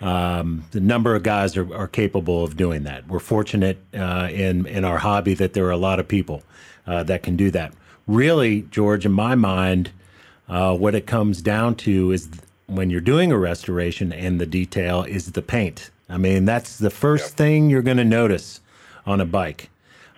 [0.00, 3.06] Um, the number of guys are, are, capable of doing that.
[3.08, 6.42] We're fortunate uh, in in our hobby that there are a lot of people
[6.86, 7.72] uh, that can do that.
[8.06, 9.90] Really, George, in my mind,
[10.48, 12.28] uh, what it comes down to is
[12.66, 15.90] when you're doing a restoration and the detail is the paint.
[16.08, 17.36] I mean, that's the first yep.
[17.36, 18.60] thing you're going to notice
[19.06, 19.70] on a bike.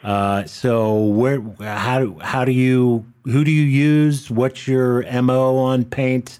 [0.03, 4.31] Uh, so where, how do, how do you, who do you use?
[4.31, 6.39] What's your MO on paint?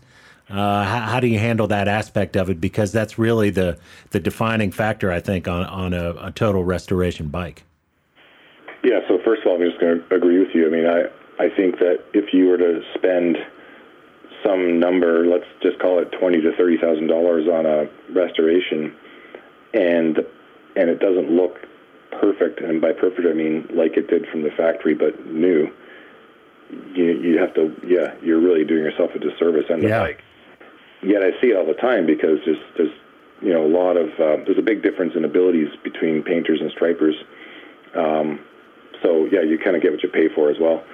[0.49, 2.61] Uh, how, how, do you handle that aspect of it?
[2.61, 3.79] Because that's really the,
[4.11, 7.65] the defining factor, I think, on, on a, a total restoration bike.
[8.83, 9.01] Yeah.
[9.09, 10.67] So first of all, I'm just going to agree with you.
[10.67, 13.37] I mean, I, I think that if you were to spend
[14.45, 18.95] some number, let's just call it twenty to thirty thousand dollars on a restoration,
[19.75, 20.19] and
[20.77, 21.59] and it doesn't look
[22.21, 25.69] perfect, and by perfect I mean like it did from the factory, but new.
[26.95, 30.01] You you have to yeah, you're really doing yourself a disservice and yeah.
[30.01, 30.23] bike.
[31.03, 32.93] Yet I see it all the time because there's there's
[33.41, 36.71] you know a lot of uh, there's a big difference in abilities between painters and
[36.71, 37.15] stripers.
[37.95, 38.41] Um,
[39.03, 40.85] so yeah, you kind of get what you pay for as well.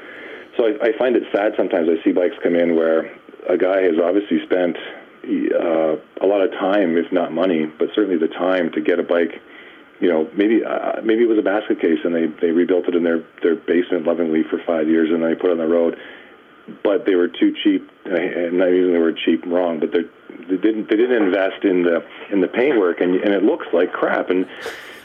[0.56, 1.88] So I, I find it sad sometimes.
[1.88, 3.10] I see bikes come in where
[3.48, 4.76] a guy has obviously spent
[5.24, 9.02] uh, a lot of time, if not money, but certainly the time to get a
[9.02, 9.40] bike.
[10.00, 12.94] You know, maybe uh, maybe it was a basket case, and they they rebuilt it
[12.94, 15.68] in their their basement lovingly for five years, and then they put it on the
[15.68, 15.98] road.
[16.82, 20.02] But they were too cheap, and not using the word cheap wrong, but they
[20.48, 23.92] they didn't they didn't invest in the in the paintwork, and and it looks like
[23.92, 24.30] crap.
[24.30, 24.46] And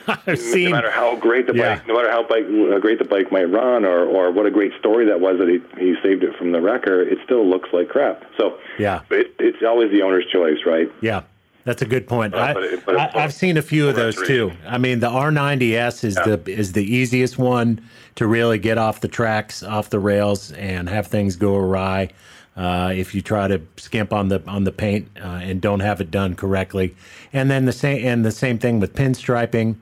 [0.28, 0.66] I've seen.
[0.66, 1.76] No matter how great the yeah.
[1.76, 4.52] bike, no matter how bike, how great the bike might run, or or what a
[4.52, 7.70] great story that was that he he saved it from the wrecker, it still looks
[7.74, 8.24] like crap.
[8.38, 10.92] So yeah, it, it's always the owner's choice, right?
[11.02, 11.24] Yeah.
[11.66, 12.34] That's a good point.
[12.34, 14.52] Uh, I, but it, but I, have seen a few of those too.
[14.66, 16.36] I mean, the R90S is yeah.
[16.36, 17.82] the is the easiest one
[18.16, 22.10] to really get off the tracks, off the rails, and have things go awry.
[22.58, 26.02] Uh, if you try to skimp on the on the paint uh, and don't have
[26.02, 26.96] it done correctly,
[27.32, 29.76] and then the same and the same thing with pinstriping,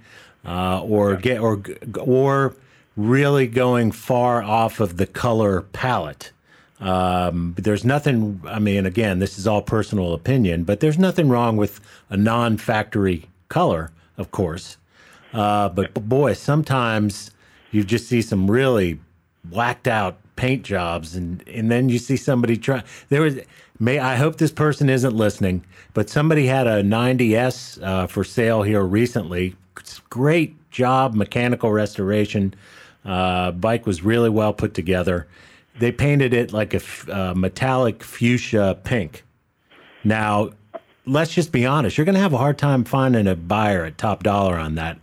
[0.45, 1.19] uh, or yeah.
[1.19, 1.61] get or
[1.99, 2.55] or
[2.95, 6.31] really going far off of the color palette.
[6.79, 8.41] Um, there's nothing.
[8.45, 13.27] I mean, again, this is all personal opinion, but there's nothing wrong with a non-factory
[13.49, 14.77] color, of course.
[15.33, 17.31] Uh, but boy, sometimes
[17.71, 18.99] you just see some really
[19.49, 22.83] whacked out paint jobs, and and then you see somebody try.
[23.09, 23.39] There was.
[23.79, 25.63] May I hope this person isn't listening,
[25.93, 29.55] but somebody had a 90s uh, for sale here recently.
[30.09, 32.55] Great job, mechanical restoration.
[33.05, 35.27] Uh, bike was really well put together.
[35.79, 36.81] They painted it like a
[37.11, 39.23] uh, metallic fuchsia pink.
[40.03, 40.49] Now,
[41.05, 41.97] let's just be honest.
[41.97, 44.99] You're going to have a hard time finding a buyer at top dollar on that.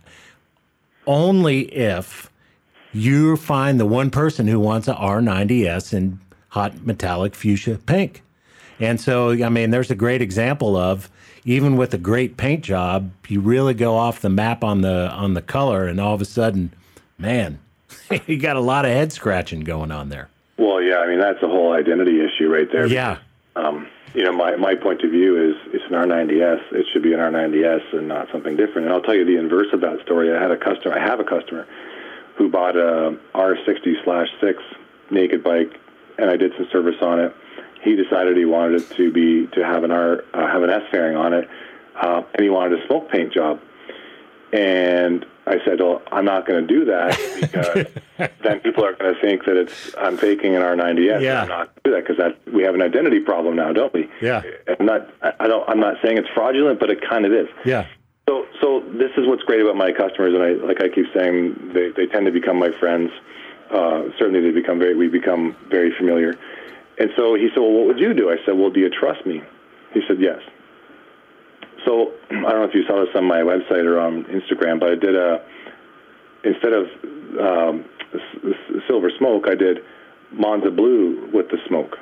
[1.07, 2.29] Only if
[2.95, 6.19] you find the one person who wants a R90S in
[6.49, 8.23] hot metallic fuchsia pink.
[8.79, 11.09] And so, I mean, there's a great example of
[11.43, 15.33] even with a great paint job, you really go off the map on the on
[15.33, 16.73] the color, and all of a sudden,
[17.17, 17.59] man,
[18.25, 20.29] you got a lot of head scratching going on there.
[20.57, 22.87] Well, yeah, I mean that's a whole identity issue right there.
[22.87, 23.19] Yeah.
[23.55, 26.71] Um, you know, my, my point of view is it's an R90S.
[26.71, 28.87] It should be an R90S and not something different.
[28.87, 30.33] And I'll tell you the inverse of that story.
[30.33, 30.97] I had a customer.
[30.97, 31.67] I have a customer
[32.37, 34.61] who bought a R60 slash six
[35.09, 35.79] naked bike,
[36.17, 37.33] and I did some service on it.
[37.83, 40.81] He decided he wanted it to be to have an R uh, have an S
[40.91, 41.47] fairing on it,
[42.01, 43.59] uh, and he wanted a smoke paint job.
[44.51, 47.87] And I said, "Well, I'm not going to do that because
[48.43, 51.21] then people are going to think that it's I'm faking an R90S.
[51.21, 51.43] Yeah.
[51.43, 54.09] I'm not do that because that we have an identity problem now, don't we?
[54.21, 54.41] Yeah.
[54.79, 55.09] I'm not.
[55.39, 55.69] I don't.
[55.69, 57.47] I'm not saying it's fraudulent, but it kind of is.
[57.65, 57.87] Yeah.
[58.27, 61.71] So, so this is what's great about my customers, and I, like I keep saying,
[61.73, 63.11] they, they tend to become my friends.
[63.69, 66.35] Uh, certainly, they become very, we become very familiar.
[66.97, 69.25] And so he said, "Well, what would you do?" I said, "Well, do you trust
[69.25, 69.41] me?"
[69.93, 70.39] He said, "Yes."
[71.85, 74.89] So I don't know if you saw this on my website or on Instagram, but
[74.91, 75.43] I did a
[76.43, 76.85] instead of
[77.39, 77.85] um,
[78.87, 79.79] silver smoke, I did
[80.31, 81.97] Monza blue with the smoke.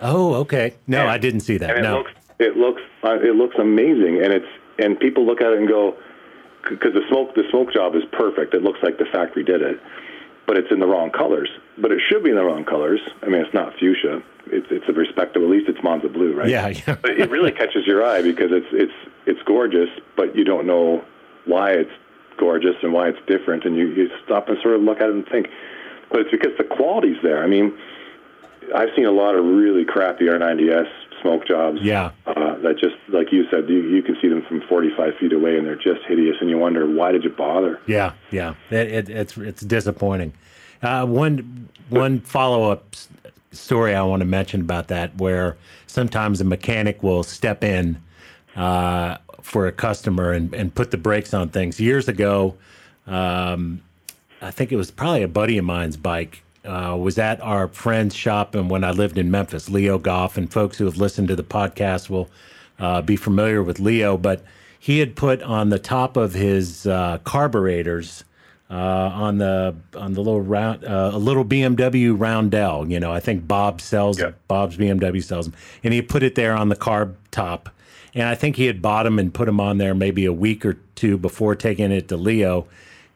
[0.00, 0.74] Oh, okay.
[0.86, 1.70] No, And- I didn't see that.
[1.76, 1.98] And it no.
[1.98, 4.46] looks it looks uh, it looks amazing, and it's
[4.80, 5.96] and people look at it and go
[6.68, 8.54] because the smoke the smoke job is perfect.
[8.54, 9.80] It looks like the factory did it,
[10.46, 11.48] but it's in the wrong colors.
[11.78, 13.00] But it should be in the wrong colors.
[13.22, 14.22] I mean, it's not fuchsia.
[14.46, 15.46] It's it's a respectable.
[15.46, 16.48] At least it's Monza blue, right?
[16.48, 16.96] Yeah, yeah.
[17.00, 21.04] but it really catches your eye because it's it's it's gorgeous, but you don't know
[21.46, 21.92] why it's
[22.36, 25.14] gorgeous and why it's different, and you you stop and sort of look at it
[25.14, 25.48] and think,
[26.10, 27.42] but it's because the quality's there.
[27.42, 27.76] I mean,
[28.74, 30.88] I've seen a lot of really crappy R90S
[31.22, 31.78] smoke jobs.
[31.82, 32.12] Yeah.
[32.26, 35.56] Uh, that just like you said, you you can see them from 45 feet away,
[35.56, 37.80] and they're just hideous, and you wonder why did you bother?
[37.86, 40.32] Yeah, yeah, it, it, it's it's disappointing.
[40.82, 42.94] Uh, one one follow up
[43.52, 45.56] story I want to mention about that, where
[45.86, 48.00] sometimes a mechanic will step in
[48.56, 51.80] uh, for a customer and, and put the brakes on things.
[51.80, 52.56] Years ago,
[53.06, 53.82] um,
[54.40, 56.42] I think it was probably a buddy of mine's bike.
[56.64, 60.52] Uh, was at our friend's shop, and when I lived in Memphis, Leo Goff, and
[60.52, 62.28] folks who have listened to the podcast will
[62.78, 64.18] uh, be familiar with Leo.
[64.18, 64.44] But
[64.78, 68.24] he had put on the top of his uh, carburetors
[68.70, 72.90] uh, on the on the little round uh, a little BMW Roundel.
[72.90, 74.32] You know, I think Bob sells Yeah.
[74.46, 77.70] Bob's BMW sells them, and he put it there on the carb top.
[78.14, 80.66] And I think he had bought them and put them on there maybe a week
[80.66, 82.66] or two before taking it to Leo.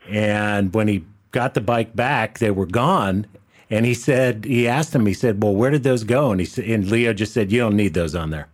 [0.09, 1.05] And when he
[1.35, 3.27] got the bike back, they were gone.
[3.71, 6.47] And he said, he asked him, he said, "Well, where did those go?" And he
[6.47, 8.49] said, and Leo just said, "You don't need those on there."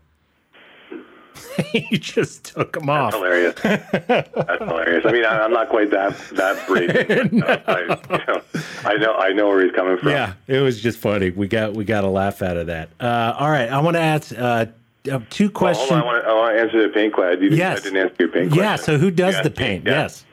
[1.73, 3.13] he just took them off.
[3.15, 3.55] Hilarious.
[3.61, 5.05] That's hilarious.
[5.07, 6.91] I mean, I, I'm not quite that that brave.
[7.43, 7.81] uh, I,
[8.17, 8.43] you know,
[8.85, 10.11] I know I know where he's coming from.
[10.11, 11.31] Yeah, it was just funny.
[11.31, 12.89] We got we got a laugh out of that.
[13.01, 14.67] Uh, all right, I want to ask uh,
[15.11, 15.91] uh, two Well, questions.
[15.91, 17.43] on, I want to I want to answer the paint question.
[17.43, 17.81] You, Yes.
[17.81, 18.65] I didn't answer your paint question.
[18.65, 18.77] yeah.
[18.77, 19.87] So who does Yeah, the paint?
[19.87, 19.93] yeah.
[20.03, 20.25] Yes.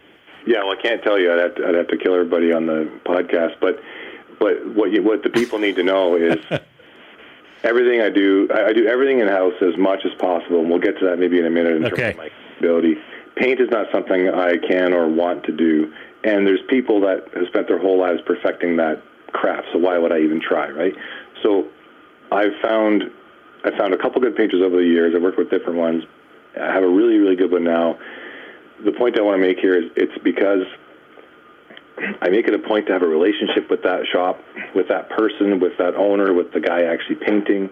[0.48, 1.32] Yeah, well, I can't tell you.
[1.34, 3.60] I'd have to, I'd have to kill everybody on the podcast.
[3.60, 3.82] But
[4.39, 6.38] but what you, what the people need to know is
[7.64, 8.48] everything I do.
[8.54, 11.20] I, I do everything in house as much as possible, and we'll get to that
[11.20, 11.95] maybe in a minute in Okay.
[11.95, 12.30] terms of my
[12.60, 12.95] ability.
[13.36, 15.93] Paint is not something I can or want to do,
[16.24, 19.68] and there's people that have spent their whole lives perfecting that craft.
[19.74, 20.93] So why would I even try, right?
[21.43, 21.68] So
[22.32, 23.04] I've found
[23.66, 25.14] I found a couple good painters over the years.
[25.14, 26.04] I've worked with different ones.
[26.60, 28.00] I have a really really good one now
[28.84, 30.65] the point I want to make here is it's because
[32.21, 34.39] I make it a point to have a relationship with that shop,
[34.75, 37.69] with that person, with that owner, with the guy actually painting,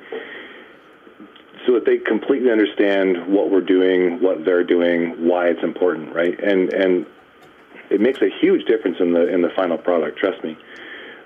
[1.65, 6.39] so that they completely understand what we're doing, what they're doing, why it's important, right?
[6.39, 7.05] And and
[7.89, 10.17] it makes a huge difference in the in the final product.
[10.17, 10.57] Trust me.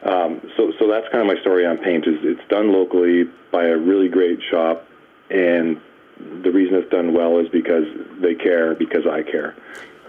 [0.04, 2.06] Um, so so that's kind of my story on paint.
[2.06, 4.86] Is it's done locally by a really great shop,
[5.30, 5.80] and
[6.20, 7.86] the reason it's done well is because
[8.22, 9.56] they care, because I care.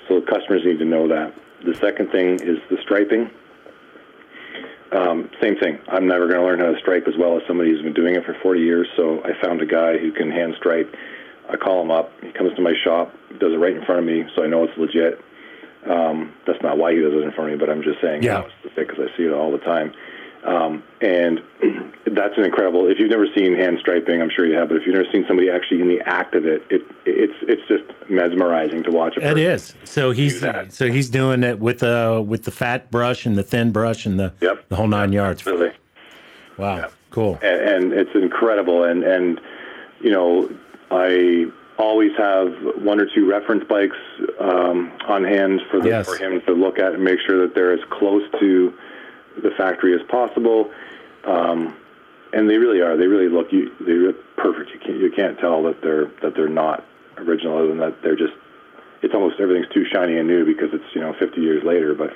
[0.08, 1.34] So customers need to know that.
[1.64, 3.30] The second thing is the striping.
[4.92, 5.78] Um, same thing.
[5.88, 8.16] I'm never going to learn how to stripe as well as somebody who's been doing
[8.16, 8.88] it for 40 years.
[8.96, 10.92] So I found a guy who can hand stripe.
[11.48, 12.10] I call him up.
[12.22, 14.64] He comes to my shop, does it right in front of me, so I know
[14.64, 15.20] it's legit.
[15.88, 18.22] Um, that's not why he does it in front of me, but I'm just saying
[18.22, 18.44] Yeah.
[18.76, 19.92] because I see it all the time.
[20.44, 21.40] Um, and
[22.06, 22.88] that's an incredible.
[22.88, 25.24] If you've never seen hand striping, I'm sure you have, but if you've never seen
[25.28, 29.16] somebody actually in the act of it, it it's it's just mesmerizing to watch.
[29.18, 29.74] It is.
[29.84, 33.70] So he's so he's doing it with the with the fat brush and the thin
[33.70, 34.68] brush and the Yep.
[34.70, 35.44] the whole nine yards.
[35.44, 35.72] Really.
[36.56, 37.38] Wow, cool.
[37.42, 38.84] and, and it's incredible.
[38.84, 39.40] And and
[40.00, 40.50] you know,
[40.90, 41.46] I
[41.78, 43.96] always have one or two reference bikes
[44.38, 46.06] um, on hand for the, Yes.
[46.06, 48.72] for him to look at and make sure that they're as close to
[49.42, 50.70] the factory as possible.
[51.24, 51.76] Um,
[52.32, 52.96] and they really are.
[52.96, 53.72] They really look you.
[53.80, 54.70] They look perfect.
[54.70, 56.84] You can't you can't tell that they're that they're not
[57.16, 58.34] original, other than that they're just.
[59.02, 61.94] It's almost everything's too shiny and new because it's you know 50 years later.
[61.94, 62.12] But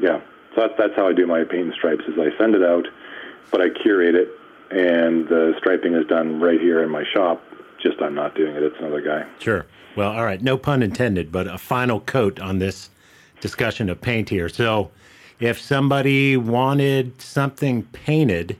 [0.00, 0.20] yeah,
[0.54, 2.04] so that's that's how I do my paint and stripes.
[2.04, 2.86] Is I send it out,
[3.50, 4.28] but I curate it,
[4.70, 7.42] and the striping is done right here in my shop.
[7.82, 8.62] Just I'm not doing it.
[8.62, 9.26] It's another guy.
[9.38, 9.66] Sure.
[9.96, 10.40] Well, all right.
[10.40, 12.90] No pun intended, but a final coat on this
[13.40, 14.48] discussion of paint here.
[14.48, 14.90] So,
[15.40, 18.56] if somebody wanted something painted,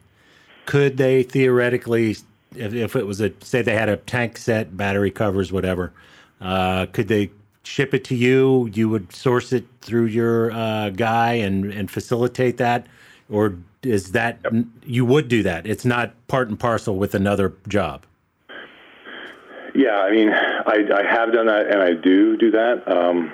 [0.67, 2.17] could they theoretically,
[2.57, 5.93] if, if it was a, say they had a tank set, battery covers, whatever,
[6.41, 7.31] uh, could they
[7.63, 8.71] ship it to you?
[8.73, 12.87] You would source it through your uh, guy and, and facilitate that?
[13.29, 14.41] Or is that,
[14.85, 15.67] you would do that?
[15.67, 18.05] It's not part and parcel with another job.
[19.75, 22.91] Yeah, I mean, I, I have done that, and I do do that.
[22.91, 23.33] Um,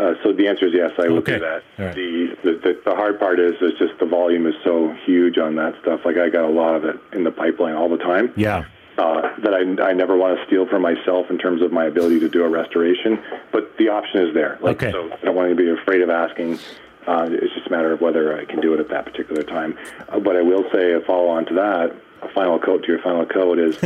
[0.00, 1.34] uh, so the answer is yes, I would Okay.
[1.34, 1.62] do that.
[1.78, 1.94] Right.
[1.94, 5.74] The, the the hard part is is just the volume is so huge on that
[5.82, 6.00] stuff.
[6.04, 8.32] Like I got a lot of it in the pipeline all the time.
[8.36, 8.64] Yeah.
[8.98, 12.20] uh, that I, I never want to steal from myself in terms of my ability
[12.20, 13.18] to do a restoration.
[13.52, 14.58] But the option is there.
[14.60, 14.92] Like, Okay.
[14.92, 16.58] So I don't want to be afraid of asking.
[17.06, 19.78] Uh, it's just a matter of whether I can do it at that particular time.
[20.08, 23.00] Uh, but I will say a follow on to that, a final coat to your
[23.00, 23.78] final coat is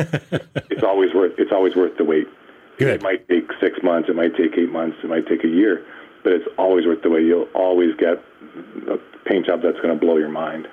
[0.71, 2.27] it's always worth it's always worth the wait.
[2.77, 2.97] Good.
[2.97, 5.87] It might take six months, it might take eight months, it might take a year,
[6.25, 7.27] but it's always worth the wait.
[7.27, 8.25] You'll always get
[8.89, 8.97] a
[9.27, 10.67] paint job that's going to blow your mind.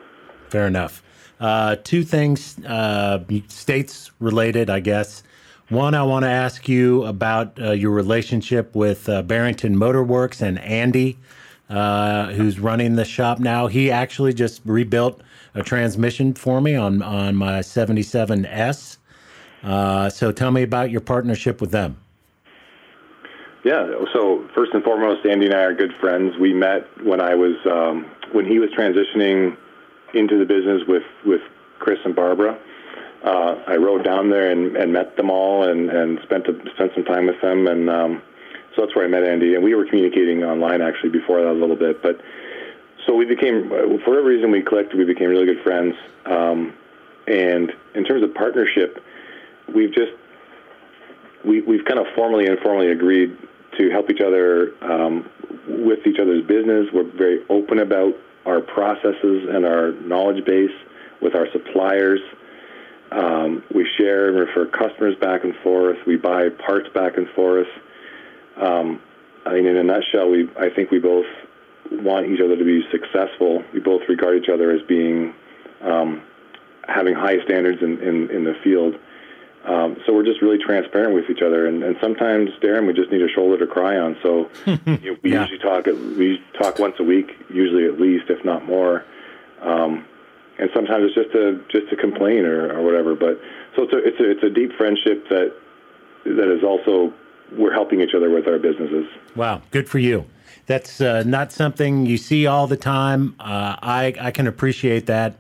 [0.50, 1.04] Fair enough.
[1.40, 5.24] Uh, two things, uh, states related, I guess.
[5.70, 10.42] One, I want to ask you about uh, your relationship with uh, Barrington Motor Works
[10.42, 11.18] and Andy,
[11.70, 13.68] uh, who's running the shop now.
[13.68, 15.22] He actually just rebuilt
[15.56, 18.98] a transmission for me on on my 77S.
[19.64, 22.01] Uh, so tell me about your partnership with them.
[23.64, 23.92] Yeah.
[24.14, 26.36] So first and foremost, Andy and I are good friends.
[26.40, 29.56] We met when I was um, when he was transitioning
[30.14, 31.42] into the business with with
[31.80, 32.58] Chris and Barbara.
[33.24, 36.94] Uh, I rode down there and, and met them all and and spent a, spent
[36.96, 38.22] some time with them and um,
[38.76, 41.54] so that's where I met Andy and we were communicating online actually before that a
[41.54, 42.02] little bit.
[42.02, 42.20] But
[43.06, 44.96] so we became for whatever reason we clicked.
[44.96, 45.96] We became really good friends.
[46.26, 46.74] Um,
[47.28, 49.04] and in terms of partnership,
[49.74, 50.14] we've just
[51.46, 53.38] we, we've kind of formally and informally agreed
[53.78, 55.30] to help each other um,
[55.68, 56.88] with each other's business.
[56.94, 58.14] We're very open about
[58.46, 60.72] our processes and our knowledge base
[61.22, 62.20] with our suppliers.
[63.12, 65.98] Um, we share and refer customers back and forth.
[66.08, 67.68] We buy parts back and forth.
[68.58, 69.02] Um,
[69.46, 71.26] I mean, in a nutshell, we I think we both
[71.92, 73.64] want each other to be successful.
[73.74, 75.34] We both regard each other as being
[75.82, 76.22] um,
[76.88, 78.96] having high standards in, in, in the field.
[79.66, 83.12] Um, so we're just really transparent with each other, and, and sometimes, Darren, we just
[83.12, 84.18] need a shoulder to cry on.
[84.24, 85.42] So you know, we Yeah.
[85.42, 89.06] usually talk at, we talk once a week, usually at least, if not more.
[89.62, 90.06] Um,
[90.58, 93.16] and sometimes it's just to just to complain or, or whatever.
[93.16, 93.40] But
[93.76, 95.54] so it's a it's a it's a deep friendship that
[96.26, 97.14] that is also
[97.56, 99.06] we're helping each other with our businesses.
[99.36, 100.26] Wow, good for you.
[100.68, 103.36] That's uh, not something you see all the time.
[103.40, 105.36] Uh, I I can appreciate that.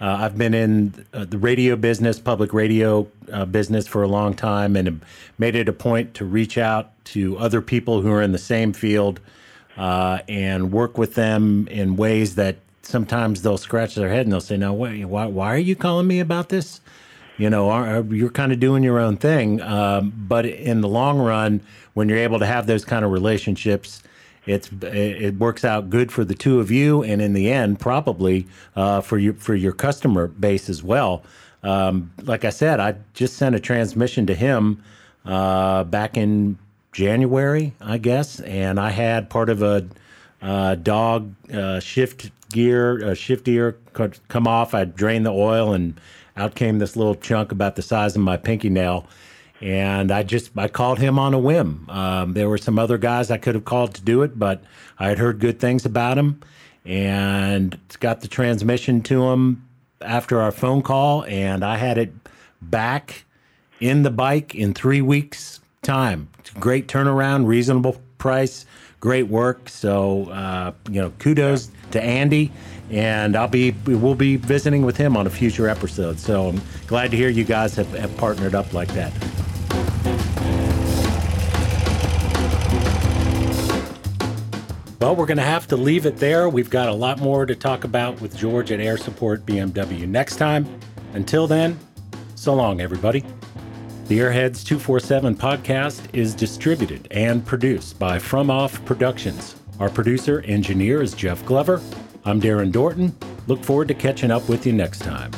[0.00, 4.34] Uh, I've been in uh, the radio business, public radio uh, business for a long
[4.34, 5.02] time, and
[5.38, 8.72] made it a point to reach out to other people who are in the same
[8.72, 9.20] field
[9.76, 14.40] uh, and work with them in ways that sometimes they'll scratch their head and they'll
[14.40, 16.80] say, "No, wait, why, why are you calling me about this?"
[17.40, 19.62] you know, are, you're kind of doing your own thing.
[19.62, 21.62] Um, but in the long run,
[21.94, 24.02] when you're able to have those kind of relationships,
[24.46, 28.46] it's it works out good for the two of you, and in the end, probably
[28.74, 31.22] uh, for your for your customer base as well.
[31.62, 34.82] Um, like I said, I just sent a transmission to him
[35.26, 36.58] uh, back in
[36.92, 39.86] January, I guess, and I had part of a
[40.40, 43.48] uh, dog uh, shift gear, shift
[44.28, 44.72] come off.
[44.74, 46.00] I drained the oil, and
[46.36, 49.06] out came this little chunk about the size of my pinky nail.
[49.60, 51.86] And I just I called him on a whim.
[51.88, 54.62] Um, there were some other guys I could have called to do it, but
[54.98, 56.40] I had heard good things about him,
[56.84, 59.68] and got the transmission to him
[60.00, 62.12] after our phone call, and I had it
[62.62, 63.24] back
[63.80, 66.28] in the bike in three weeks time.
[66.58, 68.66] Great turnaround, reasonable price,
[69.00, 69.68] great work.
[69.68, 72.52] So, uh, you know, kudos to Andy.
[72.90, 76.18] And I'll be, we'll be visiting with him on a future episode.
[76.18, 79.12] So I'm glad to hear you guys have, have partnered up like that.
[85.00, 86.48] Well, we're going to have to leave it there.
[86.48, 90.36] We've got a lot more to talk about with George at Air Support BMW next
[90.36, 90.68] time.
[91.14, 91.78] Until then,
[92.34, 93.24] so long, everybody.
[94.06, 99.56] The Airheads 247 podcast is distributed and produced by From Off Productions.
[99.78, 101.80] Our producer engineer is Jeff Glover.
[102.24, 103.12] I'm Darren Dorton.
[103.46, 105.30] Look forward to catching up with you next time.